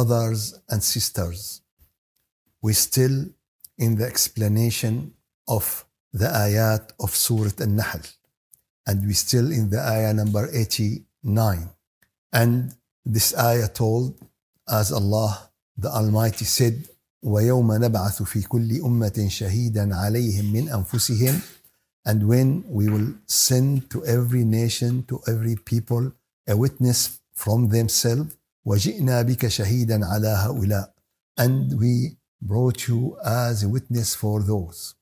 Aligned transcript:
brothers 0.00 0.58
and 0.70 0.82
sisters, 0.82 1.60
we 2.62 2.72
still 2.72 3.26
in 3.76 3.96
the 3.96 4.06
explanation 4.06 5.12
of 5.46 5.84
the 6.12 6.26
ayat 6.26 6.92
of 6.98 7.14
Surah 7.14 7.52
An-Nahl. 7.60 8.00
And 8.86 9.06
we 9.06 9.12
still 9.12 9.52
in 9.52 9.68
the 9.68 9.80
ayah 9.80 10.14
number 10.14 10.48
89. 10.50 11.68
And 12.32 12.74
this 13.04 13.36
ayah 13.36 13.68
told, 13.68 14.18
as 14.68 14.92
Allah 14.92 15.50
the 15.76 15.90
Almighty 15.90 16.46
said, 16.46 16.88
وَيَوْمَ 17.24 17.68
نَبْعَثُ 17.68 18.22
فِي 18.22 18.46
كُلِّ 18.46 18.80
أُمَّةٍ 18.80 19.18
شَهِيدًا 19.28 19.92
عَلَيْهِمْ 19.92 20.52
مِنْ 20.52 20.70
أَنفُسِهِمْ 20.70 21.58
And 22.06 22.28
when 22.28 22.64
we 22.68 22.88
will 22.88 23.14
send 23.26 23.90
to 23.90 24.04
every 24.06 24.44
nation, 24.44 25.02
to 25.08 25.20
every 25.26 25.56
people, 25.56 26.12
a 26.46 26.56
witness 26.56 27.18
from 27.34 27.68
themselves, 27.68 28.36
وَجِئْنَا 28.66 29.22
بِكَ 29.22 29.46
شَهِيدًا 29.48 30.04
عَلَى 30.04 30.28
هؤلاء 30.28 30.94
And 31.38 31.78
we 31.78 32.16
brought 32.40 32.88
you 32.88 33.16
as 33.24 33.62
a 33.62 33.68
witness 33.68 34.14
for 34.14 34.42
those. 34.42 34.94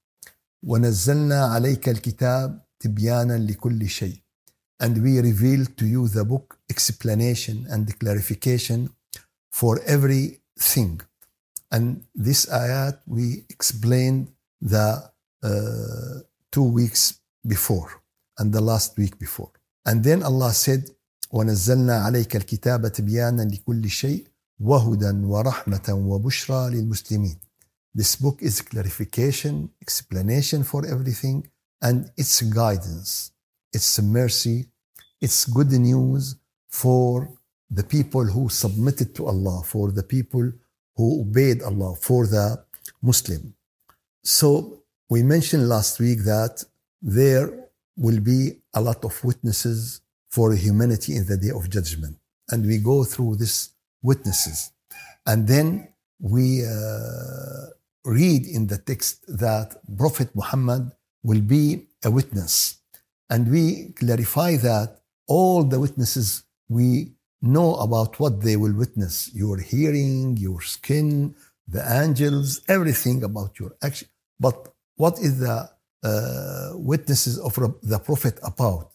ونزلنا 0.63 1.45
عليك 1.45 1.88
الكتاب 1.88 2.60
تبيانا 2.80 3.38
لكل 3.38 3.88
شيء. 3.88 4.23
And 4.82 5.02
we 5.02 5.21
revealed 5.21 5.77
to 5.79 5.87
you 5.87 6.09
the 6.09 6.24
book 6.24 6.59
explanation 6.68 7.66
and 7.71 7.99
clarification 7.99 8.90
for 9.51 9.80
everything. 9.87 11.01
And 11.71 12.04
this 12.15 12.46
ayat 12.46 12.99
we 13.07 13.45
explained 13.49 14.29
the 14.60 15.10
uh, 15.43 16.21
two 16.51 16.68
weeks 16.80 17.21
before 17.46 17.90
and 18.38 18.52
the 18.52 18.60
last 18.60 18.96
week 18.99 19.18
before. 19.18 19.52
And 19.87 20.02
then 20.02 20.23
Allah 20.23 20.52
said, 20.52 20.82
ونزلنا 21.30 21.95
عليك 21.95 22.37
الكتاب 22.37 22.93
تبيانا 22.93 23.43
لكل 23.43 23.88
شيء 23.90 24.27
وهدى 24.60 25.10
ورحمة 25.10 25.88
وبشرى 25.90 26.71
للمسلمين. 26.71 27.38
This 27.95 28.16
book 28.16 28.43
is 28.43 28.60
clarification, 28.60 29.71
explanation 29.82 30.65
for 30.65 30.85
everything, 30.87 31.49
and 31.80 32.10
it's 32.16 32.40
guidance, 32.43 33.30
it's 33.73 34.01
mercy, 34.02 34.66
it's 35.21 35.45
good 35.45 35.73
news 35.73 36.37
for 36.68 37.29
the 37.71 37.85
people 37.85 38.24
who 38.24 38.49
submitted 38.49 39.15
to 39.16 39.27
Allah, 39.27 39.63
for 39.65 39.93
the 39.93 40.02
people 40.02 40.46
who 40.96 41.21
obeyed 41.21 41.63
Allah, 41.63 41.95
for 41.96 42.27
the 42.27 42.65
Muslim. 43.02 43.54
So 44.23 44.49
we 45.09 45.23
mentioned 45.23 45.68
last 45.68 46.01
week 46.01 46.21
that 46.24 46.65
there 47.01 47.46
will 47.96 48.21
be 48.21 48.40
a 48.73 48.80
lot 48.80 49.04
of 49.04 49.15
witnesses 49.23 50.01
for 50.30 50.54
humanity 50.54 51.16
in 51.16 51.26
the 51.26 51.38
day 51.38 51.49
of 51.49 51.70
judgment. 51.70 52.18
And 52.49 52.66
we 52.66 52.77
go 52.77 53.04
through 53.04 53.35
these 53.38 53.70
witnesses. 54.02 54.71
And 55.26 55.48
then 55.48 55.90
we 56.20 56.66
uh, 56.66 57.68
read 58.05 58.46
in 58.48 58.68
the 58.68 58.77
text 58.77 59.26
that 59.27 59.77
Prophet 59.98 60.30
Muhammad 60.36 60.91
will 61.24 61.41
be 61.41 61.88
a 62.04 62.12
witness. 62.12 62.77
And 63.30 63.52
we 63.52 63.94
clarify 63.96 64.58
that 64.58 65.02
all 65.28 65.64
the 65.64 65.80
witnesses 65.80 66.44
we 66.68 67.14
know 67.42 67.76
about 67.76 68.20
what 68.20 68.42
they 68.42 68.58
will 68.58 68.74
witness 68.74 69.34
your 69.34 69.58
hearing, 69.59 70.38
your 70.38 70.62
skin, 70.62 71.36
the 71.68 71.84
angels, 72.02 72.62
everything 72.68 73.24
about 73.24 73.59
your 73.59 73.76
action. 73.82 74.08
But 74.40 74.74
what 74.96 75.20
is 75.20 75.40
the 75.40 75.70
uh, 76.03 76.72
witnesses 76.76 77.38
of 77.38 77.53
the 77.84 78.00
Prophet 78.00 78.40
about? 78.44 78.92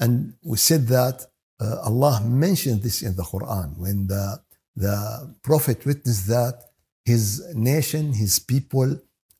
And 0.00 0.34
we 0.42 0.56
said 0.56 0.86
that 0.88 1.26
uh, 1.60 1.80
Allah 1.90 2.22
mentioned 2.24 2.82
this 2.82 3.02
in 3.02 3.16
the 3.16 3.22
Quran 3.22 3.76
when 3.78 4.06
the, 4.06 4.40
the 4.76 5.34
Prophet 5.42 5.84
witnessed 5.84 6.28
that 6.28 6.56
his 7.04 7.42
nation, 7.54 8.12
his 8.12 8.38
people 8.38 8.90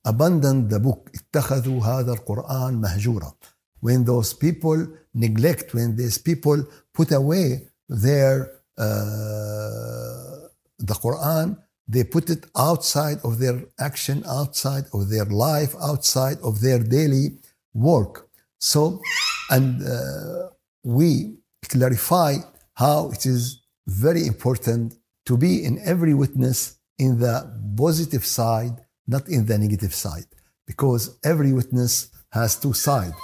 abandoned 0.05 0.71
the 0.71 0.81
book. 0.81 1.11
اتخذوا 1.15 1.85
هذا 1.85 2.13
القرآن 2.13 2.81
مهجورا. 2.81 3.33
When 3.81 4.05
those 4.05 4.33
people 4.35 4.87
neglect, 5.15 5.75
when 5.75 5.97
these 5.97 6.19
people 6.19 6.65
put 6.93 7.13
away 7.13 7.69
their 7.89 8.51
uh, 8.77 10.49
the 10.79 10.95
Quran, 11.05 11.57
they 11.87 12.05
put 12.05 12.31
it 12.31 12.47
outside 12.57 13.19
of 13.25 13.39
their 13.39 13.65
action, 13.79 14.23
outside 14.27 14.85
of 14.93 15.09
their 15.09 15.25
life, 15.25 15.75
outside 15.81 16.39
of 16.43 16.61
their 16.61 16.79
daily 16.79 17.39
work. 17.75 18.29
So, 18.61 19.01
and 19.50 19.82
uh, 19.86 20.50
we 20.84 21.36
clarify 21.70 22.36
how 22.76 23.12
it 23.12 23.26
is 23.26 23.62
very 23.88 24.26
important 24.26 24.96
to 25.26 25.38
be 25.38 25.64
in 25.64 25.80
every 25.84 26.14
witness 26.14 26.78
in 26.98 27.20
the 27.20 27.36
positive 27.78 28.26
side, 28.26 28.76
not 29.08 29.28
in 29.28 29.46
the 29.46 29.58
negative 29.58 29.94
side, 29.94 30.26
because 30.66 31.18
every 31.24 31.54
witness 31.54 32.10
has 32.32 32.60
two 32.60 32.74
sides 32.74 33.16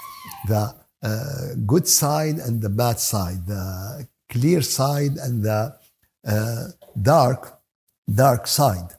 the 0.47 0.75
uh, 1.02 1.56
good 1.66 1.88
side 1.88 2.38
and 2.40 2.62
the 2.62 2.69
bad 2.69 3.00
side, 3.00 3.46
the 3.46 4.07
clear 4.30 4.62
side 4.62 5.18
and 5.18 5.44
the 5.44 5.75
uh, 6.28 6.68
dark, 7.01 7.59
dark 8.13 8.47
side. 8.47 8.96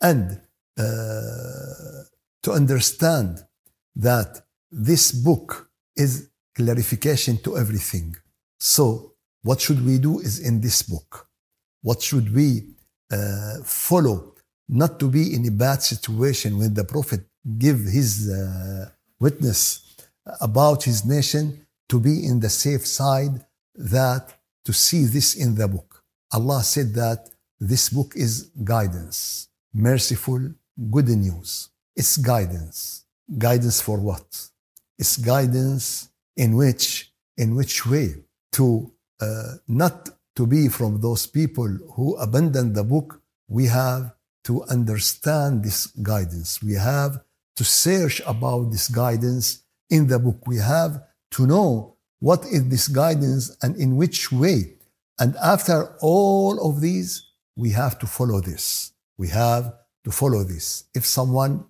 And 0.00 0.40
uh, 0.78 0.82
to 2.42 2.52
understand 2.52 3.44
that 3.96 4.42
this 4.70 5.10
book 5.10 5.70
is 5.96 6.28
clarification 6.58 7.34
to 7.44 7.50
everything. 7.62 8.08
So, 8.76 9.14
what 9.48 9.58
should 9.64 9.80
we 9.90 9.96
do 10.08 10.12
is 10.28 10.34
in 10.48 10.54
this 10.66 10.78
book. 10.82 11.10
What 11.88 12.00
should 12.08 12.28
we 12.38 12.48
uh, 13.16 13.56
follow? 13.64 14.18
Not 14.68 14.92
to 15.00 15.06
be 15.16 15.24
in 15.36 15.42
a 15.46 15.54
bad 15.66 15.80
situation 15.82 16.50
when 16.60 16.72
the 16.74 16.86
Prophet 16.94 17.22
give 17.64 17.80
his 17.98 18.10
uh, 18.28 18.90
witness 19.26 19.60
about 20.48 20.84
his 20.90 20.98
nation, 21.16 21.44
to 21.92 21.98
be 22.08 22.14
in 22.30 22.36
the 22.44 22.52
safe 22.66 22.84
side 22.86 23.34
that 23.94 24.24
to 24.66 24.72
see 24.86 25.02
this 25.04 25.28
in 25.44 25.54
the 25.54 25.66
book. 25.66 25.90
Allah 26.36 26.62
said 26.62 26.88
that 27.02 27.20
this 27.70 27.88
book 27.88 28.10
is 28.14 28.50
guidance, 28.72 29.48
merciful, 29.72 30.42
good 30.90 31.08
news. 31.08 31.70
It's 31.96 32.18
guidance. 32.18 33.04
Guidance 33.46 33.80
for 33.80 33.98
what? 34.08 34.28
It's 34.98 35.16
guidance 35.16 36.08
in 36.38 36.56
which, 36.56 37.12
in 37.36 37.54
which 37.54 37.84
way? 37.84 38.14
To 38.52 38.90
uh, 39.20 39.60
not 39.68 40.08
to 40.36 40.46
be 40.46 40.68
from 40.68 41.00
those 41.02 41.26
people 41.26 41.68
who 41.94 42.16
abandon 42.16 42.72
the 42.72 42.84
book, 42.84 43.20
we 43.46 43.66
have 43.66 44.14
to 44.44 44.64
understand 44.64 45.62
this 45.62 45.86
guidance. 46.10 46.62
We 46.62 46.74
have 46.74 47.20
to 47.56 47.64
search 47.64 48.22
about 48.26 48.70
this 48.70 48.88
guidance 48.88 49.64
in 49.90 50.06
the 50.06 50.18
book. 50.18 50.46
We 50.46 50.56
have 50.56 51.02
to 51.32 51.46
know 51.46 51.96
what 52.20 52.46
is 52.46 52.68
this 52.68 52.88
guidance 52.88 53.54
and 53.62 53.76
in 53.76 53.96
which 53.96 54.32
way 54.32 54.78
and 55.18 55.36
after 55.36 55.96
all 56.00 56.70
of 56.70 56.80
these, 56.80 57.24
we 57.56 57.70
have 57.70 57.98
to 57.98 58.06
follow 58.06 58.40
this. 58.40 58.92
We 59.16 59.28
have 59.28 59.74
to 60.04 60.10
follow 60.12 60.44
this. 60.44 60.84
If 60.94 61.04
someone 61.04 61.64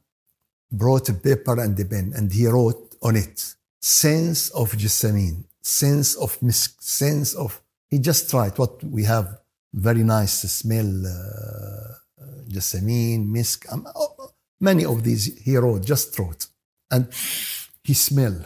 brought 0.70 1.08
a 1.08 1.14
paper 1.14 1.58
and 1.58 1.78
a 1.80 1.84
pen 1.84 2.12
and 2.14 2.30
he 2.30 2.46
wrote 2.46 2.96
on 3.02 3.16
it, 3.16 3.54
sense 3.80 4.50
of 4.50 4.76
jessamine, 4.76 5.44
sense 5.62 6.14
of 6.16 6.38
misk, 6.40 6.80
sense 6.80 7.34
of, 7.34 7.60
he 7.90 7.98
just 7.98 8.30
tried 8.30 8.56
what 8.58 8.82
we 8.84 9.04
have 9.04 9.38
very 9.72 10.02
nice 10.02 10.40
smell, 10.50 11.06
uh, 11.06 12.24
jessamine, 12.48 13.26
misk, 13.26 13.70
um, 13.72 13.86
oh, 13.94 14.32
many 14.60 14.84
of 14.84 15.04
these 15.04 15.38
he 15.42 15.56
wrote, 15.56 15.84
just 15.84 16.18
wrote. 16.18 16.46
And 16.90 17.08
he 17.84 17.94
smell, 17.94 18.44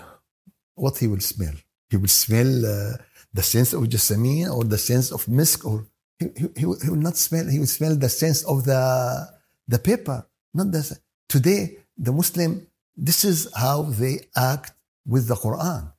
what 0.74 0.98
he 0.98 1.06
will 1.06 1.20
smell? 1.20 1.54
He 1.88 1.96
will 1.96 2.08
smell 2.08 2.66
uh, 2.66 2.96
the 3.32 3.42
sense 3.42 3.72
of 3.72 3.88
jessamine 3.88 4.48
or 4.48 4.64
the 4.64 4.78
sense 4.78 5.10
of 5.10 5.24
misk 5.26 5.64
or 5.64 5.86
he, 6.18 6.26
he, 6.36 6.46
he, 6.56 6.66
will 6.66 6.96
not 6.96 7.16
smell 7.16 7.46
he 7.46 7.58
will 7.58 7.66
smell 7.66 7.96
the 7.96 8.08
sense 8.08 8.44
of 8.44 8.64
the 8.64 9.28
the 9.68 9.78
paper 9.78 10.26
not 10.54 10.70
the 10.70 10.98
today 11.28 11.78
the 11.96 12.12
muslim 12.12 12.66
this 12.96 13.24
is 13.24 13.48
how 13.56 13.82
they 13.82 14.20
act 14.36 14.72
with 15.06 15.28
the 15.28 15.34
quran. 15.34 15.92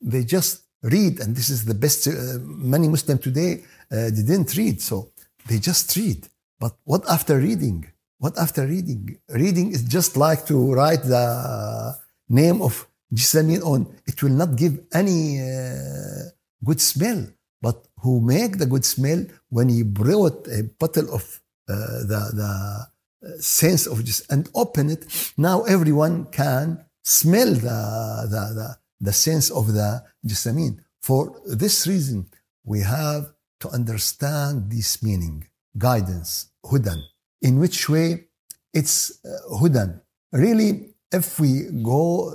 They 0.00 0.24
just 0.24 0.62
read 0.82 1.20
and 1.20 1.34
this 1.34 1.48
is 1.48 1.64
the 1.64 1.74
best 1.74 2.06
uh, 2.06 2.12
many 2.42 2.88
muslim 2.88 3.16
today 3.18 3.64
uh, 3.90 4.10
didn't 4.10 4.54
read 4.54 4.82
so 4.82 5.10
they 5.48 5.58
just 5.58 5.94
read. 5.96 6.26
But 6.58 6.74
what 6.84 7.08
after 7.08 7.38
reading? 7.38 7.86
What 8.18 8.38
after 8.38 8.66
reading? 8.66 9.18
Reading 9.28 9.72
is 9.72 9.82
just 9.82 10.16
like 10.16 10.46
to 10.46 10.72
write 10.72 11.02
the 11.02 11.96
name 12.28 12.62
of 12.62 12.86
jessamine 13.12 13.62
on. 13.62 13.86
It 14.06 14.22
will 14.22 14.32
not 14.32 14.56
give 14.56 14.80
any 14.92 15.40
uh, 15.40 16.30
good 16.64 16.80
smell. 16.80 17.26
But 17.60 17.86
who 18.00 18.20
make 18.20 18.58
the 18.58 18.66
good 18.66 18.84
smell? 18.84 19.24
When 19.48 19.68
he 19.68 19.82
brought 19.82 20.46
a 20.48 20.64
bottle 20.78 21.12
of 21.12 21.40
uh, 21.68 21.74
the, 22.10 22.20
the 22.34 22.86
uh, 23.24 23.38
sense 23.40 23.86
of 23.86 24.04
just 24.04 24.30
and 24.30 24.48
open 24.54 24.90
it. 24.90 25.32
Now 25.36 25.62
everyone 25.62 26.26
can 26.26 26.84
smell 27.04 27.52
the, 27.54 28.26
the, 28.30 28.42
the, 28.58 28.76
the 29.00 29.12
sense 29.12 29.50
of 29.50 29.72
the 29.72 30.02
jessamine. 30.24 30.82
For 31.02 31.40
this 31.46 31.86
reason, 31.86 32.26
we 32.64 32.80
have 32.80 33.32
to 33.60 33.68
understand 33.68 34.70
this 34.70 35.02
meaning. 35.02 35.46
guidance, 35.76 36.50
hudan. 36.64 37.02
In 37.42 37.58
which 37.58 37.88
way? 37.88 38.26
It's 38.72 39.24
uh, 39.24 39.58
hudan. 39.58 40.00
Really, 40.32 40.94
if 41.12 41.38
we 41.38 41.70
go 41.82 42.34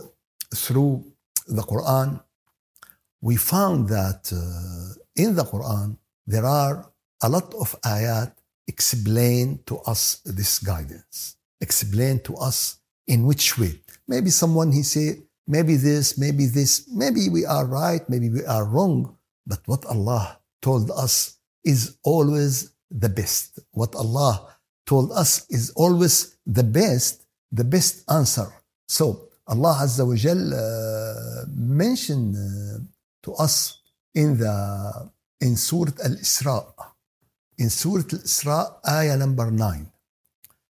through 0.55 1.05
the 1.47 1.61
Quran, 1.63 2.21
we 3.21 3.35
found 3.35 3.89
that 3.89 4.31
uh, 4.31 4.95
in 5.15 5.35
the 5.35 5.43
Quran 5.43 5.97
there 6.25 6.45
are 6.45 6.89
a 7.21 7.29
lot 7.29 7.53
of 7.55 7.75
ayat 7.83 8.31
explain 8.67 9.59
to 9.65 9.79
us 9.79 10.21
this 10.23 10.59
guidance, 10.59 11.35
explain 11.59 12.19
to 12.21 12.35
us 12.37 12.78
in 13.09 13.25
which 13.25 13.57
way. 13.57 13.81
Maybe 14.07 14.29
someone 14.29 14.71
he 14.71 14.83
say, 14.83 15.23
maybe 15.47 15.75
this, 15.75 16.17
maybe 16.17 16.45
this, 16.45 16.87
maybe 16.93 17.27
we 17.27 17.43
are 17.45 17.65
right, 17.65 18.07
maybe 18.07 18.29
we 18.29 18.45
are 18.45 18.63
wrong, 18.63 19.17
but 19.45 19.59
what 19.65 19.83
Allah 19.87 20.39
told 20.61 20.91
us 20.91 21.37
is 21.65 21.97
always 22.03 22.71
the 22.91 23.09
best. 23.09 23.59
What 23.71 23.95
Allah 23.95 24.55
told 24.85 25.11
us 25.11 25.49
is 25.49 25.71
always 25.75 26.37
the 26.45 26.63
best, 26.63 27.25
the 27.51 27.63
best 27.63 28.09
answer. 28.09 28.47
So 28.87 29.29
Allah 29.47 29.81
Azza 29.81 30.05
wa 30.07 30.15
Jal 30.15 30.53
uh, 30.53 31.45
mentioned 31.49 32.35
uh, 32.37 32.79
to 33.23 33.33
us 33.33 33.81
in 34.13 34.37
the 34.37 35.09
in 35.41 35.55
Surah 35.55 35.93
Al-Isra. 36.05 36.65
In 37.57 37.69
Surah 37.69 38.03
Al-Isra, 38.13 38.57
ayah 38.87 39.17
number 39.17 39.49
9. 39.49 39.87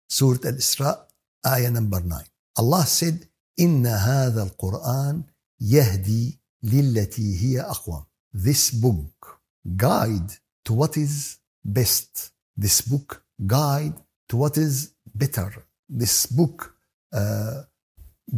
Surah 0.08 0.38
Al-Isra, 0.44 1.05
ayah 1.45 1.71
number 1.71 2.01
9. 2.01 2.23
Allah 2.57 2.85
said, 2.85 3.27
إن 3.59 3.85
هذا 3.87 4.43
القرآن 4.43 5.23
يهدي 5.61 6.39
للتي 6.63 7.39
هي 7.41 7.61
أقوم. 7.61 8.05
This 8.33 8.71
book 8.71 9.41
guide 9.75 10.31
to 10.65 10.73
what 10.73 10.97
is 10.97 11.37
best. 11.63 12.31
This 12.57 12.81
book 12.81 13.23
guide 13.45 13.93
to 14.29 14.37
what 14.37 14.57
is 14.57 14.93
better. 15.13 15.51
This 15.89 16.25
book 16.25 16.75
uh, 17.13 17.63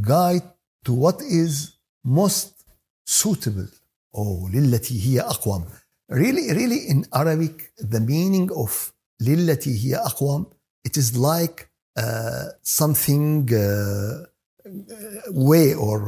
guide 0.02 0.48
to 0.86 0.94
what 0.94 1.22
is 1.22 1.74
most 2.04 2.66
suitable. 3.06 3.68
Oh, 4.16 4.50
للتي 4.54 5.02
هي 5.02 5.22
أقوم. 5.22 5.66
Really, 6.10 6.52
really 6.52 6.90
in 6.90 7.06
Arabic, 7.14 7.72
the 7.78 8.00
meaning 8.00 8.52
of 8.52 8.92
للتي 9.22 9.86
هي 9.86 9.96
أقوم, 9.96 10.46
it 10.88 10.98
is 10.98 11.16
like 11.18 11.62
uh, 11.62 11.68
uh, 11.97 12.45
something 12.63 13.49
uh, 13.53 13.59
uh, 13.59 15.33
way 15.33 15.75
or 15.75 15.99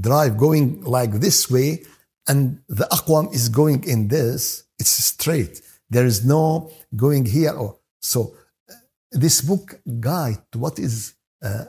drive 0.00 0.36
going 0.36 0.82
like 0.82 1.12
this 1.12 1.50
way 1.50 1.82
and 2.28 2.60
the 2.68 2.84
aqwam 2.84 3.34
is 3.34 3.48
going 3.48 3.82
in 3.84 4.08
this 4.08 4.64
it's 4.78 4.90
straight. 4.90 5.60
There 5.90 6.06
is 6.06 6.24
no 6.24 6.70
going 6.96 7.26
here 7.26 7.52
or 7.52 7.78
so 8.00 8.34
this 9.10 9.40
book 9.40 9.80
guide 10.00 10.38
to 10.52 10.58
what 10.58 10.78
is 10.78 11.14
uh, 11.42 11.64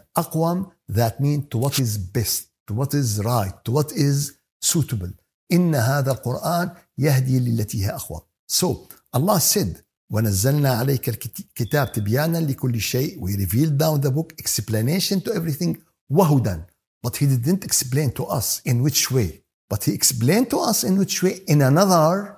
that 0.88 1.20
means 1.20 1.48
to 1.50 1.58
what 1.58 1.80
is 1.80 1.98
best 1.98 2.48
to 2.68 2.74
what 2.74 2.94
is 2.94 3.24
right 3.24 3.54
to 3.66 3.72
what 3.72 3.92
is 3.92 4.38
suitable. 4.62 5.12
In 5.50 5.72
هذا 5.74 6.12
القرآن 6.12 6.72
يهدي 6.98 7.40
للتي 7.40 7.86
هي 7.86 7.90
أقوم 7.96 8.22
so 8.48 8.88
Allah 9.14 9.40
said 9.40 9.85
ونزلنا 10.11 10.71
عليك 10.71 11.09
الكتاب 11.09 11.93
تبيانا 11.93 12.39
لكل 12.39 12.81
شيء 12.81 13.21
we 13.21 13.37
revealed 13.37 13.79
down 13.79 14.01
the 14.01 14.11
book 14.11 14.33
explanation 14.39 15.21
to 15.21 15.33
everything 15.33 15.77
وهدى 16.11 16.61
but 17.07 17.17
he 17.17 17.27
didn't 17.27 17.65
explain 17.65 18.11
to 18.11 18.25
us 18.25 18.61
in 18.65 18.83
which 18.83 19.11
way 19.11 19.43
but 19.73 19.85
he 19.85 19.93
explained 19.95 20.51
to 20.51 20.59
us 20.59 20.85
in 20.85 20.99
which 20.99 21.23
way 21.23 21.35
in 21.53 21.63
another 21.63 22.37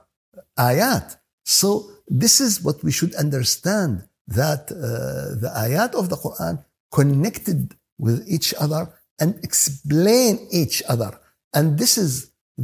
ayat 0.59 1.17
so 1.44 1.69
this 2.23 2.41
is 2.41 2.53
what 2.67 2.79
we 2.87 2.93
should 2.99 3.14
understand 3.25 3.93
that 4.41 4.62
uh, 4.70 4.76
the 5.43 5.50
ayat 5.67 5.93
of 6.00 6.09
the 6.12 6.19
Quran 6.25 6.55
connected 6.99 7.75
with 7.99 8.19
each 8.29 8.55
other 8.64 8.82
and 9.20 9.31
explain 9.49 10.32
each 10.50 10.82
other 10.93 11.12
and 11.56 11.79
this 11.79 11.94
is 12.05 12.12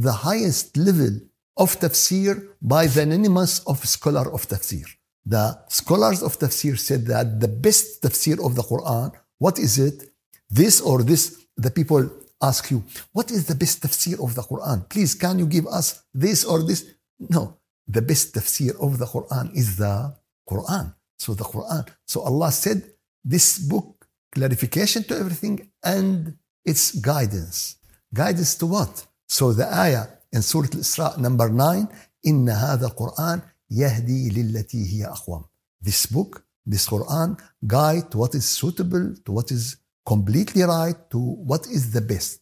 the 0.05 0.15
highest 0.27 0.77
level 0.77 1.13
of 1.56 1.78
tafsir 1.78 2.34
by 2.60 2.86
the 2.86 3.02
anonymous 3.02 3.60
of 3.60 3.84
scholar 3.84 4.32
of 4.32 4.46
tafsir. 4.48 4.86
The 5.24 5.58
scholars 5.68 6.22
of 6.22 6.38
tafsir 6.38 6.78
said 6.78 7.06
that 7.06 7.40
the 7.40 7.48
best 7.48 8.02
tafsir 8.02 8.44
of 8.44 8.54
the 8.54 8.62
Quran, 8.62 9.12
what 9.38 9.58
is 9.58 9.78
it? 9.78 10.10
This 10.50 10.80
or 10.80 11.02
this, 11.02 11.46
the 11.56 11.70
people 11.70 12.10
ask 12.42 12.70
you, 12.70 12.84
what 13.12 13.30
is 13.30 13.46
the 13.46 13.54
best 13.54 13.82
tafsir 13.82 14.22
of 14.22 14.34
the 14.34 14.42
Quran? 14.42 14.88
Please, 14.88 15.14
can 15.14 15.38
you 15.38 15.46
give 15.46 15.66
us 15.66 16.02
this 16.12 16.44
or 16.44 16.62
this? 16.62 16.84
No, 17.18 17.56
the 17.86 18.02
best 18.02 18.34
tafsir 18.34 18.72
of 18.80 18.98
the 18.98 19.06
Quran 19.06 19.54
is 19.54 19.76
the 19.76 20.14
Quran. 20.48 20.94
So 21.18 21.34
the 21.34 21.44
Quran. 21.44 21.86
So 22.06 22.20
Allah 22.20 22.52
said, 22.52 22.82
this 23.24 23.58
book, 23.58 24.06
clarification 24.34 25.04
to 25.04 25.16
everything 25.16 25.70
and 25.82 26.36
its 26.64 26.92
guidance. 26.92 27.76
Guidance 28.12 28.54
to 28.56 28.66
what? 28.66 29.06
So 29.28 29.52
the 29.52 29.72
ayah 29.72 30.06
in 30.34 30.42
Surah 30.42 30.68
Al-Isra 30.74 31.18
number 31.18 31.48
9 31.48 31.88
إن 32.26 32.48
هذا 32.48 32.86
القرآن 32.86 33.40
يهدي 33.70 34.30
للتي 34.30 34.92
هي 34.92 35.06
أقوم 35.06 35.44
This 35.80 36.06
book, 36.06 36.44
this 36.66 36.86
Quran 36.88 37.38
guide 37.66 38.10
to 38.10 38.18
what 38.18 38.34
is 38.34 38.46
suitable, 38.48 39.14
to 39.26 39.32
what 39.32 39.50
is 39.50 39.76
completely 40.06 40.62
right, 40.62 40.96
to 41.10 41.18
what 41.18 41.66
is 41.66 41.92
the 41.92 42.00
best. 42.00 42.40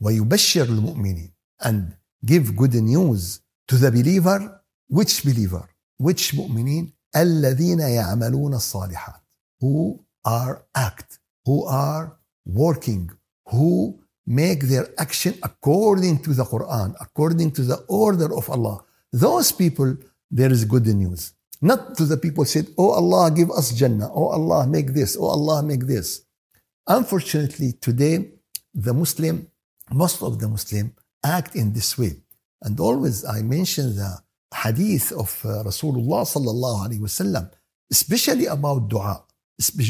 ويبشر 0.00 0.62
المؤمنين 0.64 1.32
and 1.62 1.94
give 2.24 2.56
good 2.56 2.74
news 2.74 3.40
to 3.68 3.76
the 3.76 3.90
believer 3.90 4.60
which 4.88 5.24
believer 5.24 5.68
which 5.98 6.34
مؤمنين 6.34 6.92
الذين 7.16 7.80
يعملون 7.80 8.54
الصالحات 8.54 9.20
who 9.60 10.00
are 10.24 10.64
act 10.74 11.18
who 11.46 11.64
are 11.66 12.16
working 12.46 13.10
who 13.50 13.99
make 14.26 14.62
their 14.62 14.88
action 14.98 15.34
according 15.42 16.22
to 16.22 16.34
the 16.34 16.44
Quran, 16.44 16.94
according 17.00 17.50
to 17.52 17.62
the 17.62 17.76
order 17.88 18.34
of 18.34 18.48
Allah. 18.50 18.84
Those 19.12 19.52
people, 19.52 19.96
there 20.30 20.50
is 20.50 20.64
good 20.64 20.86
news. 20.86 21.32
Not 21.60 21.96
to 21.96 22.04
the 22.04 22.16
people 22.16 22.44
said, 22.44 22.68
Oh 22.78 22.90
Allah, 22.90 23.30
give 23.30 23.50
us 23.50 23.72
Jannah. 23.72 24.10
Oh 24.14 24.28
Allah, 24.28 24.66
make 24.66 24.94
this. 24.94 25.16
Oh 25.18 25.26
Allah, 25.26 25.62
make 25.62 25.86
this. 25.86 26.22
Unfortunately, 26.86 27.72
today, 27.72 28.30
the 28.72 28.94
Muslim, 28.94 29.46
most 29.92 30.22
of 30.22 30.38
the 30.40 30.48
Muslim 30.48 30.94
act 31.24 31.54
in 31.54 31.72
this 31.72 31.98
way. 31.98 32.12
And 32.62 32.78
always 32.80 33.24
I 33.24 33.42
mention 33.42 33.96
the 33.96 34.18
hadith 34.54 35.12
of 35.12 35.30
uh, 35.44 35.62
Rasulullah 35.64 36.22
sallallahu 36.24 36.88
alaihi 36.88 37.00
wasallam, 37.00 37.50
especially 37.90 38.46
about 38.46 38.88
dua. 38.88 39.22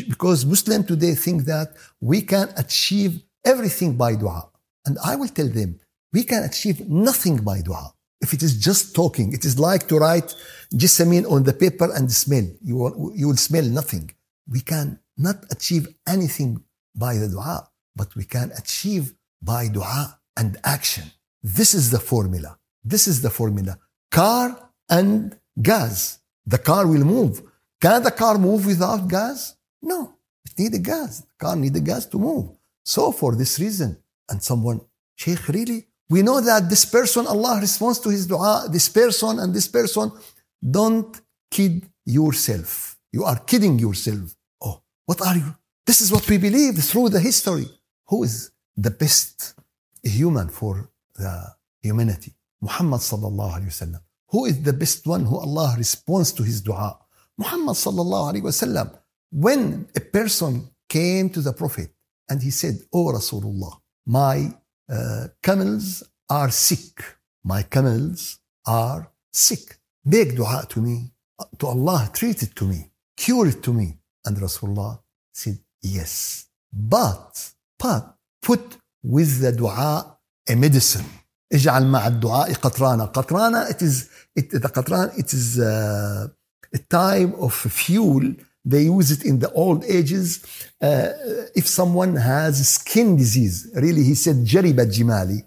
Because 0.09 0.45
Muslim 0.45 0.83
today 0.83 1.15
think 1.15 1.45
that 1.45 1.77
we 2.01 2.23
can 2.23 2.49
achieve 2.57 3.23
everything 3.45 3.97
by 3.97 4.15
dua. 4.15 4.49
And 4.87 4.99
I 5.05 5.17
will 5.17 5.29
tell 5.29 5.49
them, 5.49 5.81
we 6.13 6.25
can 6.25 6.43
achieve 6.45 6.89
nothing 6.89 7.39
by 7.39 7.61
dua. 7.61 7.93
If 8.21 8.35
it 8.35 8.43
is 8.43 8.59
just 8.59 8.95
talking, 8.95 9.33
it 9.33 9.45
is 9.45 9.59
like 9.59 9.89
to 9.89 9.99
write 9.99 10.35
jessamine 10.77 11.27
on 11.27 11.45
the 11.45 11.53
paper 11.53 11.91
and 11.95 12.11
smell. 12.13 12.47
You 12.63 12.77
will, 12.77 13.13
you 13.15 13.29
will 13.29 13.37
smell 13.37 13.65
nothing. 13.65 14.11
We 14.49 14.61
can 14.61 14.99
not 15.17 15.45
achieve 15.51 15.89
anything 16.07 16.63
by 16.95 17.17
the 17.17 17.29
dua, 17.29 17.69
but 17.97 18.15
we 18.17 18.25
can 18.25 18.53
achieve 18.57 19.15
by 19.41 19.69
dua 19.69 20.19
and 20.37 20.59
action. 20.65 21.05
This 21.43 21.75
is 21.75 21.91
the 21.91 21.99
formula. 21.99 22.59
This 22.85 23.07
is 23.07 23.23
the 23.23 23.31
formula. 23.31 23.79
Car 24.11 24.71
and 24.89 25.37
gas. 25.61 26.19
The 26.47 26.59
car 26.59 26.87
will 26.87 27.05
move. 27.05 27.43
Can 27.81 28.03
the 28.03 28.11
car 28.11 28.37
move 28.37 28.67
without 28.67 29.09
gas? 29.09 29.57
No. 29.81 30.15
It 30.45 30.59
needs 30.59 30.79
gas. 30.79 31.21
The 31.21 31.37
car 31.39 31.57
needs 31.57 31.81
gas 31.81 32.07
to 32.07 32.19
move. 32.19 32.51
So 32.85 33.13
for 33.13 33.35
this 33.35 33.59
reason, 33.59 33.97
and 34.29 34.43
someone, 34.43 34.81
Sheikh, 35.17 35.49
really? 35.49 35.87
We 36.09 36.23
know 36.23 36.41
that 36.41 36.69
this 36.69 36.85
person, 36.85 37.27
Allah 37.27 37.59
responds 37.61 37.99
to 38.01 38.09
his 38.11 38.27
dua, 38.27 38.69
this 38.71 38.89
person 38.89 39.39
and 39.39 39.55
this 39.55 39.69
person, 39.69 40.13
don't 40.79 41.21
kid 41.51 41.89
yourself. 42.05 42.99
You 43.13 43.25
are 43.25 43.39
kidding 43.39 43.79
yourself. 43.79 44.35
Oh, 44.61 44.83
what 45.07 45.21
are 45.21 45.37
you? 45.37 45.55
This 45.87 46.01
is 46.01 46.13
what 46.13 46.29
we 46.29 46.39
believe 46.39 46.79
through 46.79 47.11
the 47.11 47.21
history. 47.21 47.67
Who 48.09 48.25
is 48.25 48.51
the 48.77 48.91
best 48.91 49.55
human 50.03 50.49
for 50.49 50.91
the 51.15 51.55
humanity? 51.83 52.35
Muhammad 52.61 53.01
sallallahu 53.01 53.53
alayhi 53.57 53.67
wasallam. 53.67 54.01
Who 54.29 54.47
is 54.47 54.63
the 54.63 54.73
best 54.73 55.07
one 55.07 55.25
who 55.25 55.37
Allah 55.39 55.75
responds 55.77 56.33
to 56.33 56.43
his 56.43 56.61
dua? 56.61 56.99
Muhammad 57.39 57.77
sallallahu 57.77 58.35
alayhi 58.35 58.43
wasallam. 58.43 58.97
When 59.31 59.89
a 59.97 60.01
person 60.01 60.71
came 60.89 61.31
to 61.31 61.41
the 61.41 61.53
Prophet 61.53 61.91
and 62.30 62.42
he 62.42 62.52
said, 62.52 62.76
Oh 62.94 63.12
Rasulullah, 63.14 63.80
my 64.06 64.54
uh, 64.90 65.28
camels 65.42 66.04
are 66.30 66.52
sick. 66.52 67.04
My 67.44 67.64
camels 67.64 68.40
are 68.66 69.12
sick. 69.32 69.78
Make 70.06 70.36
dua 70.36 70.66
to 70.70 70.82
me, 70.82 71.12
to 71.60 71.68
Allah, 71.68 72.10
treat 72.14 72.42
it 72.44 72.56
to 72.56 72.66
me, 72.66 72.92
cure 73.18 73.48
it 73.48 73.62
to 73.64 73.74
me. 73.74 73.98
And 74.26 74.38
Rasulullah 74.38 75.00
said, 75.34 75.60
Yes. 75.82 76.48
But, 76.72 77.52
but 77.80 78.16
put 78.42 78.78
with 79.04 79.40
the 79.42 79.52
dua 79.52 80.18
a 80.48 80.56
medicine. 80.56 81.06
اجعل 81.54 81.88
مع 81.88 82.08
الدعاء 82.08 82.54
قطرانة. 82.54 83.06
قطرانة, 83.06 83.70
it 83.70 83.82
is, 83.82 84.10
it, 84.36 84.50
the 84.52 84.68
قطران, 84.68 85.18
it 85.18 85.34
is 85.34 85.60
uh, 85.60 86.28
a 86.74 86.78
type 86.90 87.34
of 87.38 87.54
fuel. 87.54 88.34
they 88.65 88.83
use 88.83 89.11
it 89.11 89.25
in 89.25 89.39
the 89.39 89.51
old 89.53 89.85
ages. 89.85 90.45
Uh, 90.81 91.09
if 91.55 91.67
someone 91.67 92.17
has 92.17 92.69
skin 92.69 93.17
disease, 93.17 93.71
really, 93.75 94.05
he 94.05 94.15
said, 94.15 94.37
Jaribat 94.37 94.97
Jimali, 94.97 95.43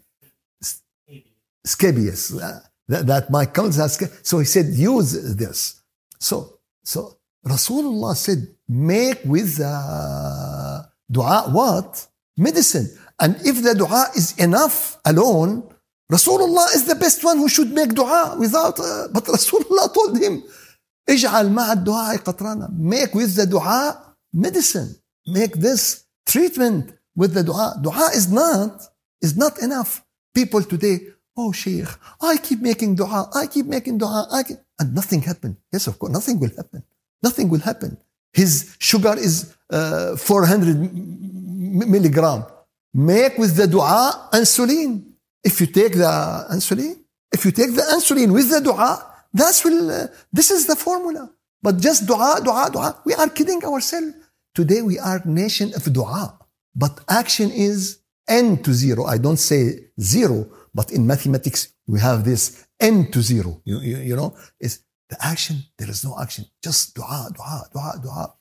scabies, 1.64 2.36
uh, 2.36 2.60
that, 2.88 3.06
that 3.08 3.30
my 3.30 3.46
cousins 3.46 3.78
has. 3.78 4.10
So 4.24 4.40
he 4.40 4.46
said, 4.46 4.68
use 4.68 5.36
this. 5.36 5.82
So, 6.20 6.60
so 6.84 7.18
Rasulullah 7.46 8.16
said, 8.16 8.48
make 8.68 9.20
with 9.26 9.62
uh, 9.64 10.84
dua 11.10 11.50
what? 11.52 12.08
Medicine. 12.36 12.90
And 13.20 13.36
if 13.46 13.62
the 13.62 13.76
dua 13.76 14.08
is 14.16 14.38
enough 14.38 14.98
alone, 15.06 15.64
Rasulullah 16.12 16.74
is 16.76 16.86
the 16.86 16.96
best 16.96 17.24
one 17.24 17.38
who 17.38 17.48
should 17.48 17.72
make 17.72 17.94
dua 17.94 18.36
without. 18.40 18.80
Uh, 18.80 19.08
but 19.12 19.24
Rasulullah 19.26 19.94
told 19.94 20.18
him, 20.20 20.44
اجعل 21.09 21.51
مع 21.51 21.73
الدعاء 21.73 22.17
قطرانا. 22.17 22.69
Make 22.79 23.15
with 23.15 23.35
the 23.37 23.47
dua 23.47 23.97
medicine. 24.35 24.97
Make 25.29 25.55
this 25.57 26.05
treatment 26.27 26.85
with 27.17 27.33
the 27.35 27.43
dua. 27.43 27.79
Dua 27.83 28.11
is 28.15 28.27
not 28.31 28.73
is 29.25 29.37
not 29.37 29.55
enough. 29.63 30.03
People 30.35 30.63
today, 30.63 30.97
oh 31.37 31.51
Sheikh, 31.53 31.89
I 32.21 32.37
keep 32.47 32.61
making 32.71 32.95
dua, 32.95 33.29
I 33.35 33.47
keep 33.55 33.67
making 33.67 33.97
dua, 33.99 34.29
I 34.31 34.43
keep, 34.49 34.59
and 34.79 34.95
nothing 34.95 35.21
happened. 35.23 35.57
Yes, 35.73 35.87
of 35.91 35.99
course, 35.99 36.13
nothing 36.13 36.37
will 36.43 36.55
happen. 36.61 36.83
Nothing 37.23 37.49
will 37.53 37.65
happen. 37.71 37.97
His 38.33 38.77
sugar 38.79 39.15
is 39.19 39.35
uh, 39.71 40.15
400 40.17 40.77
m- 40.77 41.91
milligram. 41.95 42.45
Make 42.95 43.37
with 43.39 43.57
the 43.57 43.67
dua 43.67 44.29
insulin. 44.33 44.91
If 45.43 45.61
you 45.61 45.67
take 45.67 45.95
the 45.95 46.47
insulin, 46.57 46.95
if 47.33 47.45
you 47.45 47.51
take 47.53 47.73
the 47.75 47.83
insulin 47.97 48.33
with 48.33 48.49
the 48.51 48.61
dua, 48.61 48.91
that's 49.34 49.64
will. 49.66 49.90
Uh, 49.90 50.08
this 50.32 50.52
is 50.52 50.68
the 50.68 50.76
formula. 50.76 51.32
But 51.62 51.80
just 51.80 52.06
dua, 52.06 52.42
dua, 52.44 52.70
dua. 52.72 53.02
We 53.06 53.14
are 53.14 53.30
kidding 53.30 53.64
ourselves. 53.64 54.14
Today 54.54 54.82
we 54.82 55.00
are 55.00 55.22
nation 55.26 55.74
of 55.76 55.92
dua, 55.92 56.38
but 56.76 57.00
action 57.10 57.50
is 57.52 58.00
n 58.28 58.62
to 58.64 58.74
zero. 58.74 59.06
I 59.06 59.18
don't 59.18 59.38
say 59.38 59.90
zero, 60.00 60.48
but 60.76 60.92
in 60.92 61.08
mathematics 61.08 61.74
we 61.88 62.00
have 62.00 62.24
this 62.24 62.68
n 62.80 63.10
to 63.12 63.22
zero. 63.22 63.62
You, 63.66 63.80
you, 63.80 63.98
you 63.98 64.16
know, 64.16 64.36
it's 64.60 64.80
the 65.10 65.18
action. 65.26 65.64
There 65.78 65.90
is 65.90 66.04
no 66.04 66.20
action. 66.20 66.46
Just 66.62 66.94
dua, 66.96 67.30
dua, 67.34 67.66
dua, 67.72 67.94
dua. 68.02 68.34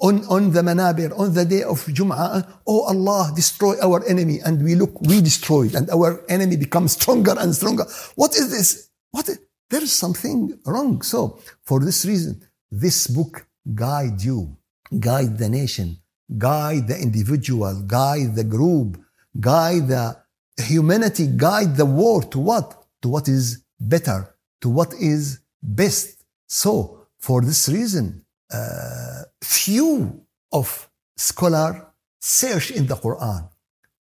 On, 0.00 0.24
on 0.26 0.50
the 0.50 0.62
manabir, 0.62 1.16
on 1.16 1.32
the 1.32 1.44
day 1.44 1.62
of 1.62 1.84
Jum'ah, 1.86 2.44
oh 2.66 2.82
Allah, 2.82 3.30
destroy 3.36 3.76
our 3.80 4.04
enemy. 4.08 4.40
And 4.44 4.64
we 4.64 4.74
look, 4.74 5.00
we 5.02 5.20
destroyed, 5.20 5.76
and 5.76 5.88
our 5.90 6.24
enemy 6.28 6.56
becomes 6.56 6.92
stronger 6.92 7.36
and 7.38 7.54
stronger. 7.54 7.84
What 8.16 8.34
is 8.34 8.50
this? 8.50 8.90
What? 9.12 9.28
Is, 9.28 9.38
there 9.72 9.82
is 9.82 9.92
something 9.92 10.38
wrong. 10.66 11.00
So, 11.00 11.38
for 11.64 11.80
this 11.80 12.04
reason, 12.04 12.32
this 12.70 13.06
book 13.06 13.46
guide 13.74 14.20
you, 14.20 14.38
guide 15.00 15.38
the 15.38 15.48
nation, 15.48 15.88
guide 16.36 16.86
the 16.88 16.98
individual, 16.98 17.74
guide 17.98 18.36
the 18.36 18.44
group, 18.44 18.90
guide 19.40 19.88
the 19.88 20.06
humanity, 20.58 21.26
guide 21.48 21.74
the 21.76 21.86
world 21.86 22.30
to 22.32 22.38
what? 22.38 22.68
To 23.00 23.08
what 23.08 23.26
is 23.28 23.64
better, 23.80 24.36
to 24.60 24.68
what 24.68 24.92
is 25.00 25.40
best. 25.62 26.22
So, 26.48 27.06
for 27.18 27.40
this 27.40 27.62
reason, 27.70 28.26
uh, 28.52 29.22
few 29.42 30.20
of 30.52 30.90
scholar 31.16 31.70
search 32.20 32.70
in 32.72 32.86
the 32.86 32.96
Quran. 32.96 33.48